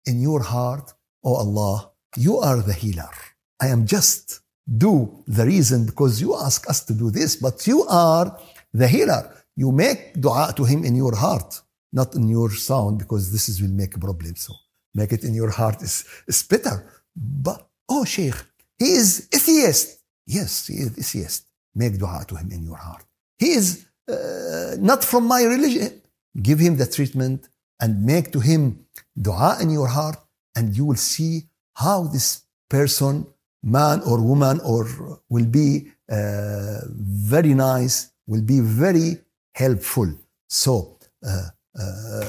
in 0.07 0.21
your 0.21 0.41
heart, 0.41 0.93
oh 1.23 1.35
Allah, 1.35 1.91
you 2.15 2.37
are 2.37 2.61
the 2.61 2.73
healer. 2.73 3.13
I 3.59 3.67
am 3.67 3.85
just 3.85 4.41
do 4.85 5.23
the 5.27 5.45
reason 5.45 5.85
because 5.85 6.21
you 6.21 6.35
ask 6.35 6.69
us 6.69 6.83
to 6.85 6.93
do 6.93 7.09
this, 7.11 7.35
but 7.35 7.65
you 7.67 7.83
are 7.83 8.37
the 8.73 8.87
healer. 8.87 9.23
You 9.55 9.71
make 9.71 10.01
dua 10.19 10.53
to 10.55 10.63
him 10.65 10.83
in 10.83 10.95
your 10.95 11.15
heart, 11.15 11.61
not 11.91 12.15
in 12.15 12.27
your 12.27 12.51
sound, 12.51 12.99
because 12.99 13.31
this 13.31 13.49
is 13.49 13.61
will 13.61 13.77
make 13.83 13.95
a 13.95 13.99
problem. 13.99 14.35
So 14.35 14.53
make 14.93 15.11
it 15.13 15.23
in 15.23 15.33
your 15.33 15.49
heart 15.49 15.81
is, 15.81 16.05
is 16.27 16.43
better. 16.43 16.75
But, 17.15 17.67
oh, 17.89 18.05
Sheikh, 18.05 18.35
he 18.77 18.89
is 19.01 19.27
atheist. 19.33 19.99
Yes, 20.25 20.67
he 20.67 20.75
is 20.75 20.97
atheist. 20.97 21.45
Make 21.73 21.97
dua 21.97 22.25
to 22.27 22.35
him 22.35 22.51
in 22.51 22.63
your 22.63 22.77
heart. 22.77 23.05
He 23.39 23.49
is 23.51 23.85
uh, 24.09 24.75
not 24.79 25.03
from 25.03 25.25
my 25.25 25.43
religion. 25.43 26.01
Give 26.39 26.59
him 26.59 26.77
the 26.77 26.85
treatment 26.85 27.49
and 27.79 28.03
make 28.03 28.31
to 28.31 28.39
him 28.39 28.85
dua 29.19 29.57
in 29.61 29.69
your 29.69 29.87
heart, 29.87 30.17
and 30.55 30.75
you 30.75 30.85
will 30.85 30.95
see 30.95 31.43
how 31.73 32.03
this 32.03 32.43
person 32.69 33.27
man 33.63 34.01
or 34.01 34.21
woman 34.21 34.59
or 34.61 34.87
will 35.29 35.45
be 35.45 35.91
uh, 36.09 36.79
very 36.89 37.53
nice, 37.53 38.11
will 38.27 38.41
be 38.41 38.59
very 38.59 39.19
helpful. 39.53 40.09
So, 40.47 40.97
uh, 41.25 41.49
uh, 41.79 42.23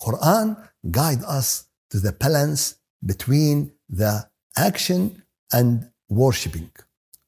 Quran 0.00 0.56
guide 0.90 1.22
us 1.24 1.66
to 1.90 1.98
the 1.98 2.12
balance 2.12 2.76
between 3.04 3.72
the 3.88 4.28
action 4.56 5.22
and 5.52 5.90
worshiping. 6.08 6.70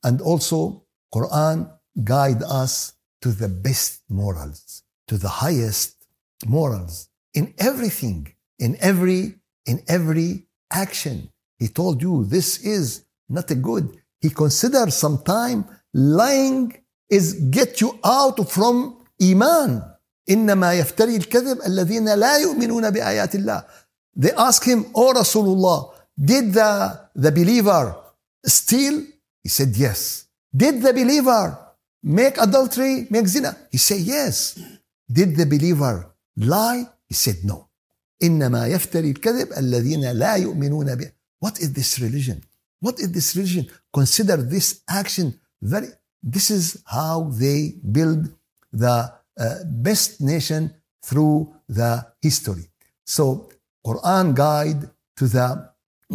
And 0.03 0.21
also, 0.21 0.85
Quran 1.13 1.71
guide 2.03 2.43
us 2.43 2.95
to 3.23 3.31
the 3.31 3.49
best 3.49 4.03
morals, 4.09 4.83
to 5.09 5.19
the 5.19 5.29
highest 5.29 6.07
morals 6.47 7.09
in 7.34 7.54
everything, 7.58 8.34
in 8.58 8.78
every, 8.80 9.36
in 9.66 9.82
every 9.88 10.48
action. 10.72 11.30
He 11.58 11.68
told 11.68 12.02
you 12.02 12.26
this 12.26 12.60
is 12.64 13.04
not 13.28 13.52
a 13.52 13.56
good. 13.56 13.98
He 14.22 14.30
considered 14.30 14.92
sometime 14.92 15.66
lying 15.94 16.76
is 17.10 17.34
get 17.34 17.82
you 17.82 18.00
out 18.04 18.50
from 18.50 18.98
iman. 19.22 19.84
إنما 20.30 20.74
يفتري 20.74 21.16
الكذب 21.16 21.62
الذين 21.66 22.10
لا 22.14 22.38
يؤمنون 22.38 22.90
بآيات 22.90 23.36
الله. 23.36 23.64
They 24.16 24.32
ask 24.34 24.64
him, 24.64 24.86
Oh 24.94 25.14
Rasulullah, 25.14 25.94
did 26.20 26.54
the, 26.54 27.00
the 27.16 27.32
believer 27.32 27.96
steal? 28.46 29.04
He 29.44 29.50
said, 29.50 29.76
Yes. 29.76 30.28
Did 30.56 30.82
the 30.82 30.94
believer 30.94 31.58
make 32.04 32.38
adultery, 32.38 33.08
make 33.10 33.28
zina? 33.28 33.58
He 33.72 33.78
said, 33.78 34.02
Yes. 34.02 34.60
Did 35.12 35.36
the 35.36 35.46
believer 35.46 36.12
lie? 36.38 36.88
He 37.14 37.16
said, 37.16 37.38
No. 37.44 37.70
إنما 38.24 38.68
يفتري 38.68 39.12
الكذب 39.12 39.54
الذين 39.58 40.12
لا 40.12 40.36
يؤمنون 40.36 40.96
به. 40.96 41.12
What 41.40 41.60
is 41.60 41.74
this 41.74 42.00
religion? 42.00 42.42
What 42.82 43.00
is 43.00 43.12
this 43.12 43.36
religion? 43.36 43.68
Consider 43.94 44.38
this 44.38 44.82
action 44.90 45.40
very. 45.62 45.88
This 46.22 46.52
is 46.52 46.84
how 46.86 47.30
they 47.32 47.76
build 47.92 48.30
the 48.74 49.14
uh, 49.38 49.56
best 49.66 50.20
nation 50.22 50.74
through 51.02 51.54
the 51.68 52.06
history. 52.22 52.66
So 53.06 53.50
Quran 53.86 54.36
guide 54.36 54.90
to 55.18 55.28
the 55.28 55.72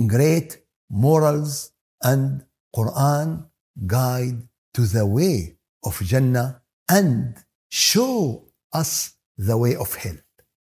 great 0.06 0.58
morals 0.90 1.72
and 2.02 2.44
Quran 2.74 3.46
guide 3.86 4.42
to 4.74 4.82
the 4.82 5.06
way 5.06 5.56
of 5.84 5.98
Jannah 6.02 6.60
and 6.88 7.34
show 7.70 8.44
us 8.72 9.14
the 9.38 9.56
way 9.56 9.74
of 9.74 9.94
hell. 9.94 10.16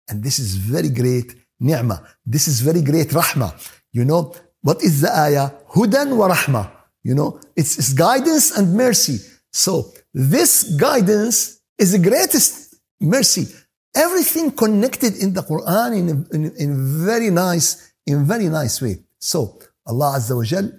And 0.09 0.23
this 0.23 0.39
is 0.39 0.55
very 0.55 0.89
great 0.89 1.35
ni'mah. 1.59 2.01
This 2.25 2.47
is 2.47 2.61
very 2.61 2.81
great 2.81 3.09
rahmah. 3.09 3.53
You 3.91 4.05
know, 4.05 4.33
what 4.61 4.81
is 4.83 5.01
the 5.01 5.11
ayah? 5.11 5.51
Hudan 5.69 6.17
wa 6.17 6.29
rahmah. 6.29 6.71
You 7.03 7.15
know, 7.15 7.39
it's, 7.55 7.77
it's 7.77 7.93
guidance 7.93 8.57
and 8.57 8.73
mercy. 8.73 9.19
So 9.51 9.93
this 10.13 10.75
guidance 10.75 11.61
is 11.77 11.93
the 11.93 11.99
greatest 11.99 12.75
mercy. 12.99 13.47
Everything 13.95 14.51
connected 14.51 15.15
in 15.17 15.33
the 15.33 15.41
Quran 15.41 15.97
in, 15.97 16.27
in, 16.31 16.51
in 16.57 17.05
very 17.05 17.29
nice, 17.29 17.93
in 18.05 18.25
very 18.25 18.49
nice 18.49 18.81
way. 18.81 18.97
So 19.19 19.59
Allah 19.85 20.17
Azza 20.17 20.35
wa 20.35 20.43
Jal 20.43 20.71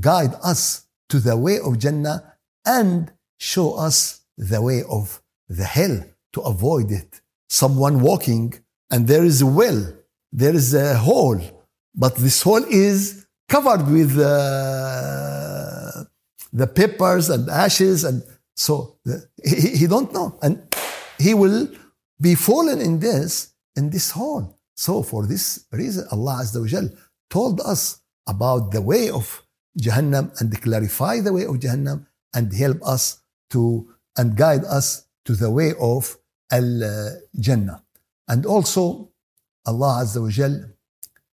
guide 0.00 0.34
us 0.42 0.86
to 1.10 1.20
the 1.20 1.36
way 1.36 1.60
of 1.60 1.78
Jannah 1.78 2.34
and 2.64 3.12
show 3.38 3.74
us 3.74 4.22
the 4.36 4.60
way 4.60 4.82
of 4.88 5.22
the 5.48 5.64
hell 5.64 6.02
to 6.32 6.40
avoid 6.40 6.90
it. 6.90 7.20
Someone 7.48 8.00
walking 8.00 8.54
and 8.94 9.08
there 9.08 9.24
is 9.24 9.42
a 9.42 9.46
well, 9.46 9.80
there 10.30 10.54
is 10.54 10.72
a 10.72 10.96
hole, 10.96 11.40
but 11.96 12.14
this 12.14 12.42
hole 12.42 12.64
is 12.70 13.26
covered 13.48 13.84
with 13.96 14.12
uh, 14.16 16.04
the 16.52 16.68
peppers 16.68 17.28
and 17.28 17.50
ashes 17.50 18.04
and 18.04 18.22
so 18.54 18.96
he, 19.42 19.78
he 19.78 19.86
don't 19.88 20.12
know. 20.12 20.38
And 20.42 20.62
he 21.18 21.34
will 21.34 21.68
be 22.20 22.36
fallen 22.36 22.80
in 22.80 23.00
this 23.00 23.52
in 23.74 23.90
this 23.90 24.12
hole. 24.12 24.60
So 24.76 25.02
for 25.02 25.26
this 25.26 25.66
reason 25.72 26.06
allah 26.12 26.34
azza 26.42 26.60
wa 26.60 26.68
Jal 26.68 26.88
told 27.30 27.60
us 27.72 28.00
about 28.28 28.70
the 28.70 28.82
way 28.90 29.10
of 29.10 29.42
jahannam 29.76 30.26
and 30.40 30.48
clarify 30.62 31.18
the 31.18 31.32
way 31.32 31.44
of 31.50 31.56
jahannam 31.64 32.06
and 32.32 32.52
help 32.54 32.78
us 32.94 33.22
to 33.50 33.88
and 34.16 34.36
guide 34.36 34.64
us 34.78 34.86
to 35.26 35.32
the 35.34 35.50
way 35.50 35.72
of 35.80 36.16
al 36.52 36.70
jannah 37.46 37.83
and 38.28 38.46
also 38.46 39.10
allah 39.66 39.92
azza 40.02 40.20
wa 40.22 40.30
Jal 40.30 40.54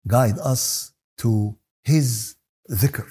guide 0.07 0.38
us 0.38 0.92
to 1.18 1.57
his 1.83 2.37
dhikr 2.70 3.09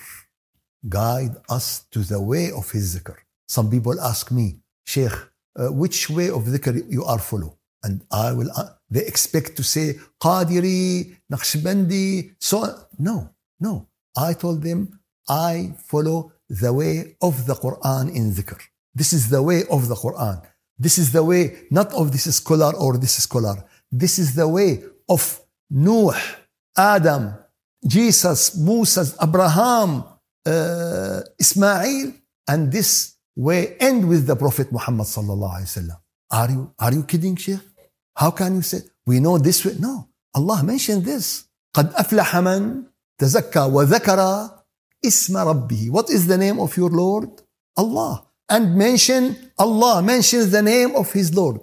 guide 0.90 1.36
us 1.50 1.86
to 1.92 2.00
the 2.00 2.20
way 2.22 2.52
of 2.52 2.72
his 2.72 2.96
dhikr 2.96 3.18
some 3.56 3.70
people 3.70 4.00
ask 4.02 4.32
me, 4.32 4.46
Sheikh, 4.86 5.12
uh, 5.60 5.68
which 5.82 6.10
way 6.10 6.30
of 6.30 6.44
dhikr 6.54 6.74
you 6.90 7.04
are 7.04 7.20
follow? 7.20 7.58
And 7.84 8.02
I 8.12 8.32
will, 8.32 8.50
uh, 8.56 8.70
they 8.90 9.06
expect 9.06 9.56
to 9.58 9.64
say, 9.64 10.00
Qadiri, 10.22 11.18
Naqshbandi, 11.32 12.36
so 12.40 12.60
on. 12.66 12.74
No, 12.98 13.30
no. 13.60 13.88
I 14.18 14.34
told 14.34 14.64
them, 14.64 15.00
I 15.30 15.74
follow 15.78 16.32
the 16.50 16.72
way 16.74 17.16
of 17.22 17.46
the 17.46 17.54
Quran 17.54 18.16
in 18.16 18.32
dhikr. 18.32 18.60
This 18.96 19.14
is 19.14 19.30
the 19.30 19.44
way 19.44 19.64
of 19.70 19.88
the 19.88 19.96
Quran. 19.96 20.42
This 20.79 20.99
is 20.99 21.13
the 21.13 21.25
way, 21.25 21.67
not 21.71 21.93
of 21.93 22.13
this 22.13 22.35
scholar 22.35 22.73
or 22.77 22.99
this 22.99 23.23
scholar. 23.23 23.65
This 23.91 24.19
is 24.19 24.35
the 24.35 24.47
way 24.47 24.83
of 25.09 25.41
Noah, 25.71 26.21
Adam, 26.77 27.35
Jesus, 27.87 28.57
Moses, 28.57 29.17
Abraham, 29.21 30.05
uh, 30.47 31.21
Ismail, 31.39 32.13
and 32.49 32.73
this 32.73 33.17
way 33.37 33.77
end 33.79 34.09
with 34.09 34.27
the 34.27 34.37
Prophet 34.37 34.71
Muhammad 34.73 35.07
sallallahu 35.07 35.55
alaihi 35.59 35.71
wasallam. 35.71 35.99
Are 36.31 36.51
you 36.51 36.75
are 36.79 36.93
you 36.93 37.05
kidding, 37.05 37.37
Sheikh? 37.37 37.61
How 38.17 38.31
can 38.31 38.57
you 38.57 38.63
say 38.63 38.81
we 39.07 39.21
know 39.21 39.39
this 39.39 39.65
way? 39.65 39.75
No, 39.79 40.09
Allah 40.35 40.63
mentioned 40.63 41.05
this. 41.05 41.45
قد 41.75 41.93
أفلح 41.95 42.37
من 42.37 42.83
تزكى 43.19 43.61
وذكر 43.61 44.51
اسم 45.05 45.37
ربه. 45.37 45.91
What 45.91 46.11
is 46.11 46.27
the 46.27 46.39
name 46.39 46.59
of 46.59 46.77
your 46.77 46.91
Lord? 46.91 47.31
Allah. 47.77 48.25
And 48.53 48.77
mention 48.77 49.37
Allah 49.59 50.03
mentions 50.03 50.51
the 50.51 50.63
name 50.63 50.97
of 50.97 51.13
his 51.13 51.35
Lord. 51.35 51.61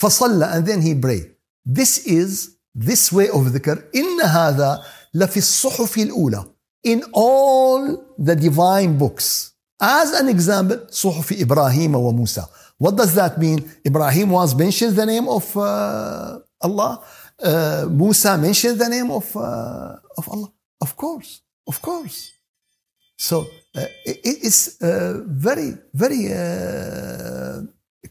فصلى 0.00 0.54
and 0.54 0.66
then 0.66 0.80
he 0.82 0.94
pray. 0.94 1.30
This 1.64 2.06
is 2.06 2.56
this 2.74 3.12
way 3.12 3.28
of 3.28 3.46
dhikr. 3.46 3.82
إن 3.94 4.20
هذا 4.20 4.82
لفي 5.14 5.36
الصحف 5.36 5.98
الأولى. 5.98 6.44
In 6.84 7.02
all 7.12 8.14
the 8.18 8.36
divine 8.36 8.96
books. 8.96 9.52
As 9.80 10.12
an 10.12 10.28
example, 10.28 10.78
صحف 10.90 11.32
إبراهيم 11.32 11.94
وموسى. 11.94 12.44
What 12.78 12.96
does 12.96 13.14
that 13.14 13.38
mean? 13.38 13.68
Ibrahim 13.84 14.30
was 14.30 14.54
mentioned 14.54 14.94
the 14.94 15.06
name 15.06 15.28
of 15.28 15.56
uh, 15.56 16.38
Allah. 16.60 17.02
Uh, 17.42 17.86
Musa 17.90 18.38
mentioned 18.38 18.78
the 18.78 18.88
name 18.88 19.10
of, 19.10 19.36
uh, 19.36 19.96
of 20.16 20.28
Allah. 20.28 20.52
Of 20.80 20.96
course, 20.96 21.42
of 21.66 21.82
course. 21.82 22.30
So 23.16 23.46
uh, 23.76 23.86
it, 24.04 24.20
it's 24.24 24.80
uh, 24.82 25.22
very, 25.26 25.74
very 25.92 26.32
uh, 26.32 27.62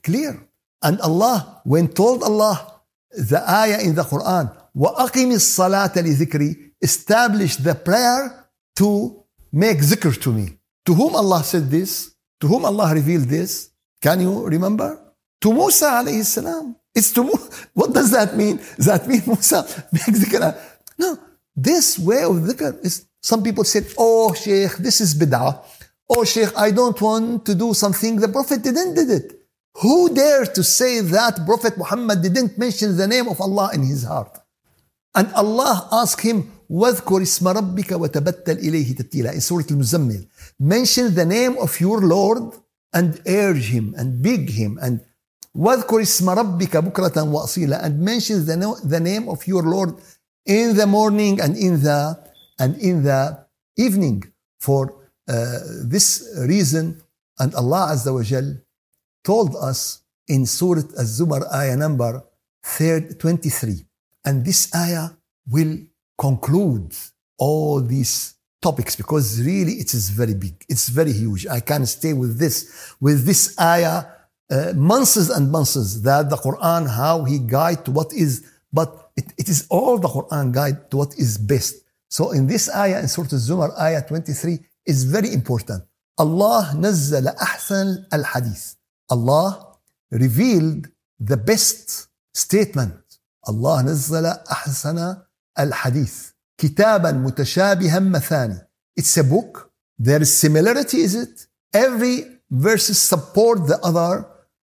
clear. 0.04 0.48
And 0.84 1.00
Allah, 1.02 1.62
when 1.64 1.88
told 1.88 2.24
Allah 2.24 2.82
the 3.12 3.42
ayah 3.50 3.82
in 3.82 3.96
the 3.96 4.04
Quran, 4.04 4.54
وَأَقِمِ 4.76 5.34
الصَّلَاةَ 5.34 5.94
لِذِكْرِ 5.94 6.68
establish 6.82 7.56
the 7.58 7.74
prayer 7.74 8.50
to 8.76 9.24
make 9.52 9.80
zikr 9.80 10.20
to 10.22 10.32
me. 10.32 10.58
To 10.86 10.94
whom 10.94 11.16
Allah 11.16 11.44
said 11.44 11.70
this? 11.70 12.14
To 12.42 12.48
whom 12.48 12.66
Allah 12.66 12.94
revealed 12.94 13.28
this? 13.28 13.72
Can 14.02 14.22
you 14.22 14.46
remember? 14.46 15.00
To 15.42 15.54
Musa 15.54 15.86
alayhi 15.86 16.24
salam. 16.24 16.76
It's 16.94 17.12
to 17.14 17.24
What 17.74 17.94
does 17.94 18.12
that 18.12 18.36
mean? 18.36 18.58
Does 18.76 18.86
that 18.86 19.08
mean 19.08 19.22
Musa 19.26 19.66
makes 19.92 20.20
dhikr? 20.20 20.56
No. 20.98 21.18
This 21.56 21.98
way 21.98 22.24
of 22.24 22.36
dhikr 22.36 22.86
is, 22.86 23.06
some 23.22 23.44
people 23.44 23.64
said, 23.64 23.86
oh 23.98 24.34
Sheikh, 24.34 24.78
this 24.78 25.02
is 25.02 25.14
bid'ah. 25.16 25.60
Oh 26.10 26.24
Sheikh, 26.24 26.52
I 26.58 26.72
don't 26.72 27.00
want 27.02 27.46
to 27.46 27.56
do 27.56 27.74
something. 27.74 28.18
The 28.18 28.30
Prophet 28.30 28.62
didn't 28.62 28.94
did 28.96 29.10
it. 29.10 29.28
Who 29.82 30.14
dare 30.14 30.46
to 30.46 30.64
say 30.64 31.02
that 31.02 31.46
Prophet 31.46 31.78
Muhammad 31.78 32.22
didn't 32.22 32.58
mention 32.58 32.98
the 32.98 33.08
name 33.08 33.28
of 33.28 33.40
Allah 33.40 33.70
in 33.74 33.84
his 33.84 34.04
heart? 34.04 34.40
And 35.14 35.28
Allah 35.34 35.88
asked 35.92 36.22
him, 36.22 36.52
واذكر 36.70 37.22
اسم 37.22 37.48
ربك 37.48 37.92
وتبتل 37.92 38.58
إليه 38.58 38.96
تبتيلا 38.96 39.34
in 39.34 39.42
Surah 39.42 39.64
Al-Muzammil. 39.72 40.28
Mention 40.60 41.16
the 41.16 41.26
name 41.26 41.58
of 41.58 41.80
your 41.80 42.02
Lord 42.02 42.54
and 42.94 43.22
urge 43.26 43.70
him 43.70 43.94
and 43.98 44.22
beg 44.22 44.50
him 44.50 44.78
and 44.82 45.00
واذكر 45.56 46.02
اسم 46.02 46.30
ربك 46.30 46.78
بكرة 46.78 47.24
وأصيلا 47.24 47.84
and 47.86 48.00
mention 48.00 48.46
the, 48.46 48.58
no, 48.58 48.76
the 48.84 49.00
name 49.00 49.30
of 49.30 49.48
your 49.48 49.64
Lord 49.64 49.96
in 50.46 50.76
the 50.76 50.86
morning 50.86 51.40
and 51.40 51.56
in 51.56 51.82
the 51.82 52.18
and 52.59 52.77
in 52.79 53.03
the 53.03 53.47
evening 53.77 54.25
for 54.61 54.95
uh, 55.29 55.59
this 55.85 56.29
reason 56.49 57.01
and 57.39 57.55
Allah 57.55 57.93
Azza 57.93 58.13
wa 58.13 58.23
Jal 58.23 58.57
told 59.25 59.57
us 59.57 60.03
in 60.29 60.47
Surah 60.47 60.83
Az-Zumar 60.99 61.43
ayah 61.53 61.77
number 61.77 62.23
23 62.79 63.85
and 64.25 64.45
this 64.45 64.73
ayah 64.75 65.11
will 65.49 65.79
conclude 66.19 66.95
all 67.39 67.81
these 67.81 68.35
topics 68.61 68.95
because 68.95 69.43
really 69.43 69.73
it 69.73 69.93
is 69.93 70.11
very 70.11 70.35
big. 70.35 70.55
It's 70.69 70.89
very 70.89 71.13
huge. 71.13 71.47
I 71.47 71.61
can 71.61 71.85
stay 71.87 72.13
with 72.13 72.39
this, 72.39 72.95
with 73.01 73.27
this 73.27 73.59
ayah 73.59 74.05
uh, 74.51 74.73
months 74.75 75.17
and 75.29 75.51
months 75.51 76.01
that 76.03 76.31
the 76.31 76.37
Quran, 76.37 76.89
how 76.89 77.25
he 77.25 77.39
guide 77.41 77.85
to 77.87 77.91
what 77.91 78.13
is, 78.13 78.45
but 78.73 79.11
it, 79.17 79.33
it 79.37 79.49
is 79.49 79.67
all 79.69 79.99
the 79.99 80.09
Quran 80.09 80.53
guide 80.53 80.91
to 80.91 80.99
what 80.99 81.15
is 81.19 81.37
best. 81.37 81.82
So 82.12 82.32
in 82.32 82.48
this 82.48 82.70
ayah 82.70 83.00
in 83.00 83.08
Surah 83.08 83.28
Al-Zumar, 83.34 83.78
ayah 83.80 84.02
23 84.02 84.60
is 84.86 85.04
very 85.04 85.34
important. 85.34 85.84
Allah 86.18 86.74
نزل 86.76 87.28
أحسن 87.28 88.06
الحديث. 88.14 88.76
Allah 89.12 89.78
revealed 90.12 90.90
the 91.20 91.38
best 91.38 92.08
statement. 92.34 93.20
Allah 93.48 93.82
نزل 93.84 94.26
أحسن 94.26 95.18
الحديث. 95.60 96.32
كتابا 96.58 97.12
متشابها 97.12 98.00
مثاني. 98.00 98.62
It's 99.00 99.18
a 99.18 99.24
book. 99.24 99.72
There 100.00 100.22
is 100.22 100.38
similarity, 100.38 101.02
is 101.02 101.16
it? 101.16 101.48
Every 101.74 102.26
verses 102.50 103.00
support 103.00 103.68
the 103.68 103.80
other 103.84 104.26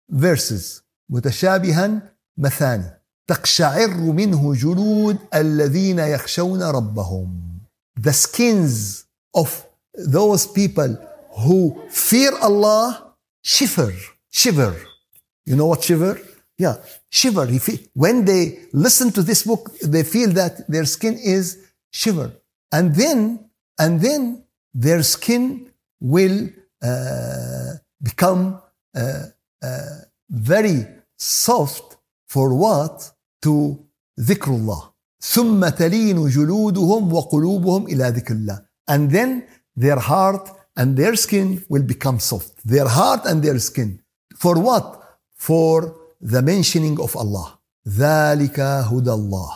verses. 0.09 0.83
متشابها 1.11 2.02
مثاني. 2.38 2.93
تقشعر 3.28 3.94
منه 3.94 4.54
جلود 4.54 5.18
الذين 5.35 5.98
يخشون 5.98 6.62
ربهم. 6.62 7.40
The 8.00 8.12
skins 8.12 9.04
of 9.35 9.66
those 9.94 10.46
people 10.46 10.96
who 11.44 11.80
fear 11.88 12.33
Allah 12.38 13.14
shiver, 13.42 13.92
shiver. 14.30 14.74
You 15.46 15.56
know 15.56 15.66
what 15.66 15.83
shiver? 15.83 16.20
Yeah, 16.59 16.76
shiver. 17.09 17.46
When 17.94 18.24
they 18.24 18.59
listen 18.72 19.12
to 19.12 19.22
this 19.22 19.42
book, 19.44 19.70
they 19.83 20.02
feel 20.02 20.30
that 20.40 20.68
their 20.68 20.85
skin 20.85 21.16
is 21.18 21.56
shiver. 21.90 22.33
And 22.72 22.94
then, 22.94 23.50
and 23.78 24.00
then 24.00 24.44
their 24.74 25.02
skin 25.02 25.70
will 26.00 26.48
uh, 26.83 27.72
become 28.02 28.61
uh, 28.94 29.24
uh, 29.62 29.83
very 30.28 30.87
soft 31.16 31.96
for 32.28 32.54
what? 32.54 33.12
To 33.44 33.78
dhikrullah. 34.18 34.92
ثم 35.22 35.68
تلين 35.68 36.28
جلودهم 36.28 37.12
وقلوبهم 37.12 37.87
إلى 37.87 38.09
ذكر 38.09 38.35
الله. 38.35 38.61
And 38.88 39.11
then 39.11 39.44
their 39.76 39.98
heart 39.98 40.50
and 40.76 40.96
their 40.96 41.14
skin 41.16 41.64
will 41.68 41.83
become 41.83 42.18
soft. 42.18 42.52
Their 42.64 42.88
heart 42.88 43.26
and 43.26 43.42
their 43.42 43.59
skin. 43.59 44.00
For 44.37 44.59
what? 44.59 45.02
For 45.37 45.96
the 46.20 46.42
mentioning 46.42 47.00
of 47.00 47.16
Allah. 47.16 47.59
ذلك 47.88 48.61
هدى 48.61 49.12
الله. 49.12 49.50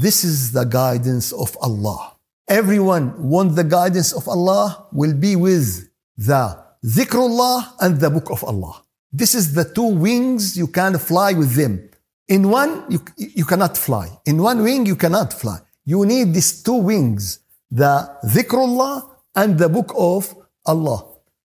This 0.00 0.24
is 0.24 0.52
the 0.52 0.64
guidance 0.64 1.32
of 1.32 1.56
Allah. 1.60 2.12
Everyone 2.48 3.28
want 3.30 3.56
the 3.56 3.64
guidance 3.64 4.12
of 4.12 4.28
Allah 4.28 4.86
will 4.92 5.14
be 5.14 5.36
with 5.36 5.88
the 6.16 6.58
dhikrullah 6.84 7.74
and 7.80 8.00
the 8.00 8.10
book 8.10 8.30
of 8.30 8.44
Allah. 8.44 8.82
This 9.12 9.34
is 9.34 9.54
the 9.54 9.64
two 9.64 9.86
wings 9.86 10.56
you 10.56 10.66
can 10.66 10.98
fly 10.98 11.32
with 11.32 11.54
them. 11.54 11.87
In 12.28 12.48
one, 12.48 12.84
you, 12.88 13.00
you 13.16 13.44
cannot 13.44 13.76
fly. 13.76 14.08
In 14.24 14.40
one 14.42 14.62
wing, 14.62 14.86
you 14.86 14.96
cannot 14.96 15.32
fly. 15.32 15.58
You 15.84 16.06
need 16.06 16.32
these 16.32 16.62
two 16.62 16.74
wings, 16.74 17.40
the 17.70 18.08
dhikrullah 18.24 19.10
and 19.34 19.58
the 19.58 19.68
book 19.68 19.92
of 19.96 20.34
Allah. 20.64 21.04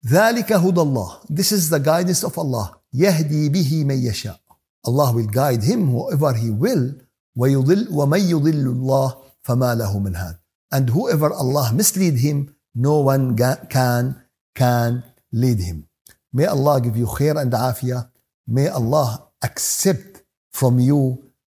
ذلك 0.07 0.53
هدى 0.53 0.81
الله. 0.81 1.27
This 1.29 1.53
is 1.53 1.69
the 1.71 1.81
guidance 1.81 2.23
of 2.23 2.39
Allah. 2.39 2.81
يهدي 2.95 3.49
به 3.49 3.85
من 3.85 3.99
يشاء. 3.99 4.39
Allah 4.87 5.13
will 5.13 5.27
guide 5.27 5.63
him 5.63 5.89
whoever 5.89 6.33
he 6.35 6.51
will. 6.51 6.95
ويضل 7.37 7.89
ومن 7.91 8.21
يضل 8.21 8.67
الله 8.67 9.17
فما 9.43 9.75
له 9.75 9.99
من 9.99 10.17
هاد. 10.17 10.37
And 10.73 10.91
whoever 10.91 11.33
Allah 11.33 11.73
mislead 11.75 12.19
him, 12.19 12.55
no 12.75 13.01
one 13.01 13.37
can 13.69 14.23
can 14.55 15.03
lead 15.33 15.59
him. 15.59 15.89
May 16.33 16.47
Allah 16.47 16.81
give 16.81 16.97
you 16.97 17.07
khair 17.07 17.41
and 17.41 17.53
afiyah. 17.53 18.09
May 18.47 18.69
Allah 18.69 19.29
accept 19.43 20.14
from 20.56 20.80
you. 20.80 21.02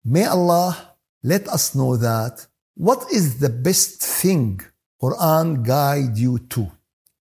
May 0.06 0.26
Allah 0.26 0.72
let 1.24 1.48
us 1.48 1.74
know 1.74 1.98
that 1.98 2.46
what 2.76 3.02
is 3.12 3.40
the 3.40 3.50
best 3.50 4.02
thing 4.20 4.62
Quran 5.02 5.48
guide 5.66 6.16
you 6.26 6.38
to 6.54 6.64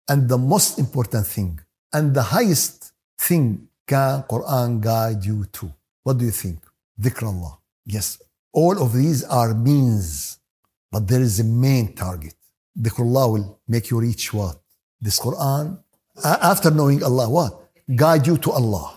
and 0.08 0.28
the 0.28 0.38
most 0.38 0.78
important 0.78 1.26
thing 1.26 1.60
and 1.92 2.14
the 2.14 2.26
highest 2.36 2.92
thing 3.18 3.68
can 3.86 4.22
Quran 4.32 4.80
guide 4.80 5.22
you 5.24 5.44
to. 5.56 5.70
What 6.02 6.16
do 6.18 6.24
you 6.24 6.30
think? 6.30 6.58
Dhikr 6.98 7.24
Allah. 7.32 7.58
Yes. 7.84 8.06
All 8.52 8.82
of 8.82 8.94
these 8.94 9.22
are 9.24 9.52
means, 9.52 10.38
but 10.90 11.06
there 11.06 11.20
is 11.20 11.40
a 11.40 11.44
main 11.44 11.94
target. 11.94 12.34
Dhikr 12.84 13.00
Allah 13.00 13.28
will 13.32 13.60
make 13.68 13.90
you 13.90 14.00
reach 14.00 14.32
what? 14.32 14.56
This 15.00 15.20
Quran, 15.20 15.78
after 16.24 16.70
knowing 16.70 17.04
Allah, 17.04 17.28
what? 17.28 17.52
Guide 17.94 18.26
you 18.26 18.38
to 18.38 18.50
Allah 18.52 18.95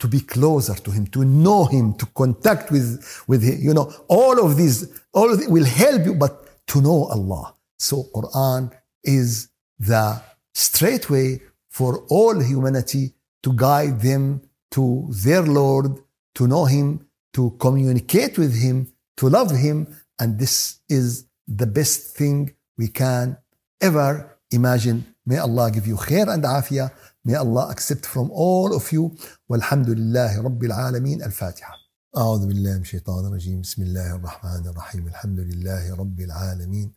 to 0.00 0.08
be 0.08 0.20
closer 0.20 0.74
to 0.74 0.90
him 0.90 1.06
to 1.08 1.24
know 1.24 1.64
him 1.64 1.94
to 1.94 2.06
contact 2.06 2.70
with 2.70 2.88
with 3.26 3.42
him 3.42 3.58
you 3.60 3.74
know 3.74 3.92
all 4.08 4.44
of 4.44 4.56
these 4.56 4.78
all 5.12 5.32
of 5.32 5.40
will 5.48 5.64
help 5.64 6.04
you 6.04 6.14
but 6.14 6.66
to 6.66 6.80
know 6.80 7.08
allah. 7.14 7.54
So 7.78 8.04
quran 8.14 8.72
is 9.04 9.48
the 9.78 10.20
straight 10.54 11.08
way 11.10 11.40
for 11.70 12.04
all 12.08 12.38
humanity 12.40 13.14
to 13.42 13.52
guide 13.52 14.00
them 14.00 14.42
to 14.72 15.08
their 15.24 15.42
lord 15.42 15.86
to 16.34 16.46
know 16.46 16.64
him 16.64 17.06
to 17.32 17.50
communicate 17.58 18.38
with 18.38 18.54
him 18.56 18.92
to 19.16 19.28
love 19.28 19.50
him 19.50 19.86
and 20.20 20.38
this 20.38 20.80
is 20.88 21.26
the 21.46 21.66
best 21.66 22.16
thing 22.16 22.54
we 22.76 22.88
can 22.88 23.36
ever 23.80 24.38
imagine. 24.50 25.14
May 25.26 25.38
allah 25.38 25.70
give 25.70 25.86
you 25.86 25.96
khair 25.96 26.28
and 26.32 26.42
afiyah 26.44 26.90
May 27.24 27.34
Allah 27.34 27.68
accept 27.70 28.06
from 28.06 28.30
all 28.30 28.72
of 28.74 28.92
you. 28.92 29.10
والحمد 29.48 29.90
لله 29.90 30.42
رب 30.42 30.64
العالمين 30.64 31.22
الفاتحة. 31.22 31.74
أعوذ 32.16 32.46
بالله 32.46 32.74
من 32.74 32.80
الشيطان 32.80 33.26
الرجيم. 33.26 33.60
بسم 33.60 33.82
الله 33.82 34.14
الرحمن 34.16 34.66
الرحيم. 34.66 35.06
الحمد 35.06 35.38
لله 35.38 35.94
رب 35.94 36.20
العالمين. 36.20 36.92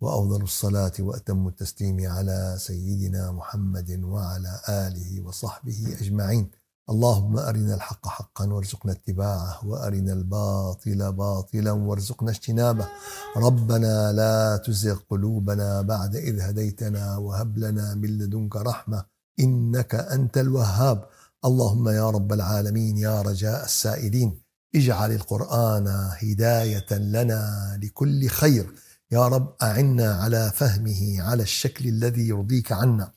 وأفضل 0.00 0.42
الصلاة 0.42 0.92
وأتم 0.98 1.48
التسليم 1.48 2.06
على 2.06 2.54
سيدنا 2.58 3.32
محمد 3.32 4.00
وعلى 4.04 4.60
آله 4.68 5.20
وصحبه 5.20 5.96
أجمعين. 6.00 6.50
اللهم 6.90 7.38
أرنا 7.38 7.74
الحق 7.74 8.08
حقا 8.08 8.46
وارزقنا 8.52 8.92
اتباعه 8.92 9.66
وأرنا 9.66 10.12
الباطل 10.12 11.12
باطلا 11.12 11.72
وارزقنا 11.72 12.30
اجتنابه 12.30 12.88
ربنا 13.36 14.12
لا 14.12 14.56
تزغ 14.56 14.98
قلوبنا 15.10 15.82
بعد 15.82 16.16
إذ 16.16 16.40
هديتنا 16.40 17.16
وهب 17.16 17.58
لنا 17.58 17.94
من 17.94 18.18
لدنك 18.18 18.56
رحمة 18.56 19.13
إنك 19.40 19.94
أنت 19.94 20.38
الوهاب. 20.38 21.04
اللهم 21.44 21.88
يا 21.88 22.10
رب 22.10 22.32
العالمين 22.32 22.96
يا 22.96 23.22
رجاء 23.22 23.64
السائلين 23.64 24.40
اجعل 24.74 25.12
القرآن 25.12 25.86
هداية 26.22 26.92
لنا 26.92 27.40
لكل 27.82 28.28
خير. 28.28 28.66
يا 29.10 29.28
رب 29.28 29.54
أعنا 29.62 30.14
على 30.14 30.52
فهمه 30.54 31.22
على 31.22 31.42
الشكل 31.42 31.88
الذي 31.88 32.28
يرضيك 32.28 32.72
عنا. 32.72 33.10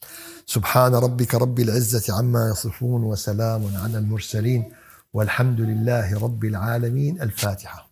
سبحان 0.45 0.95
ربك 0.95 1.35
رب 1.35 1.59
العزة 1.59 2.17
عما 2.17 2.49
يصفون 2.49 3.03
وسلام 3.03 3.75
على 3.75 3.97
المرسلين 3.97 4.71
والحمد 5.13 5.61
لله 5.61 6.19
رب 6.19 6.45
العالمين. 6.45 7.21
الفاتحة. 7.21 7.86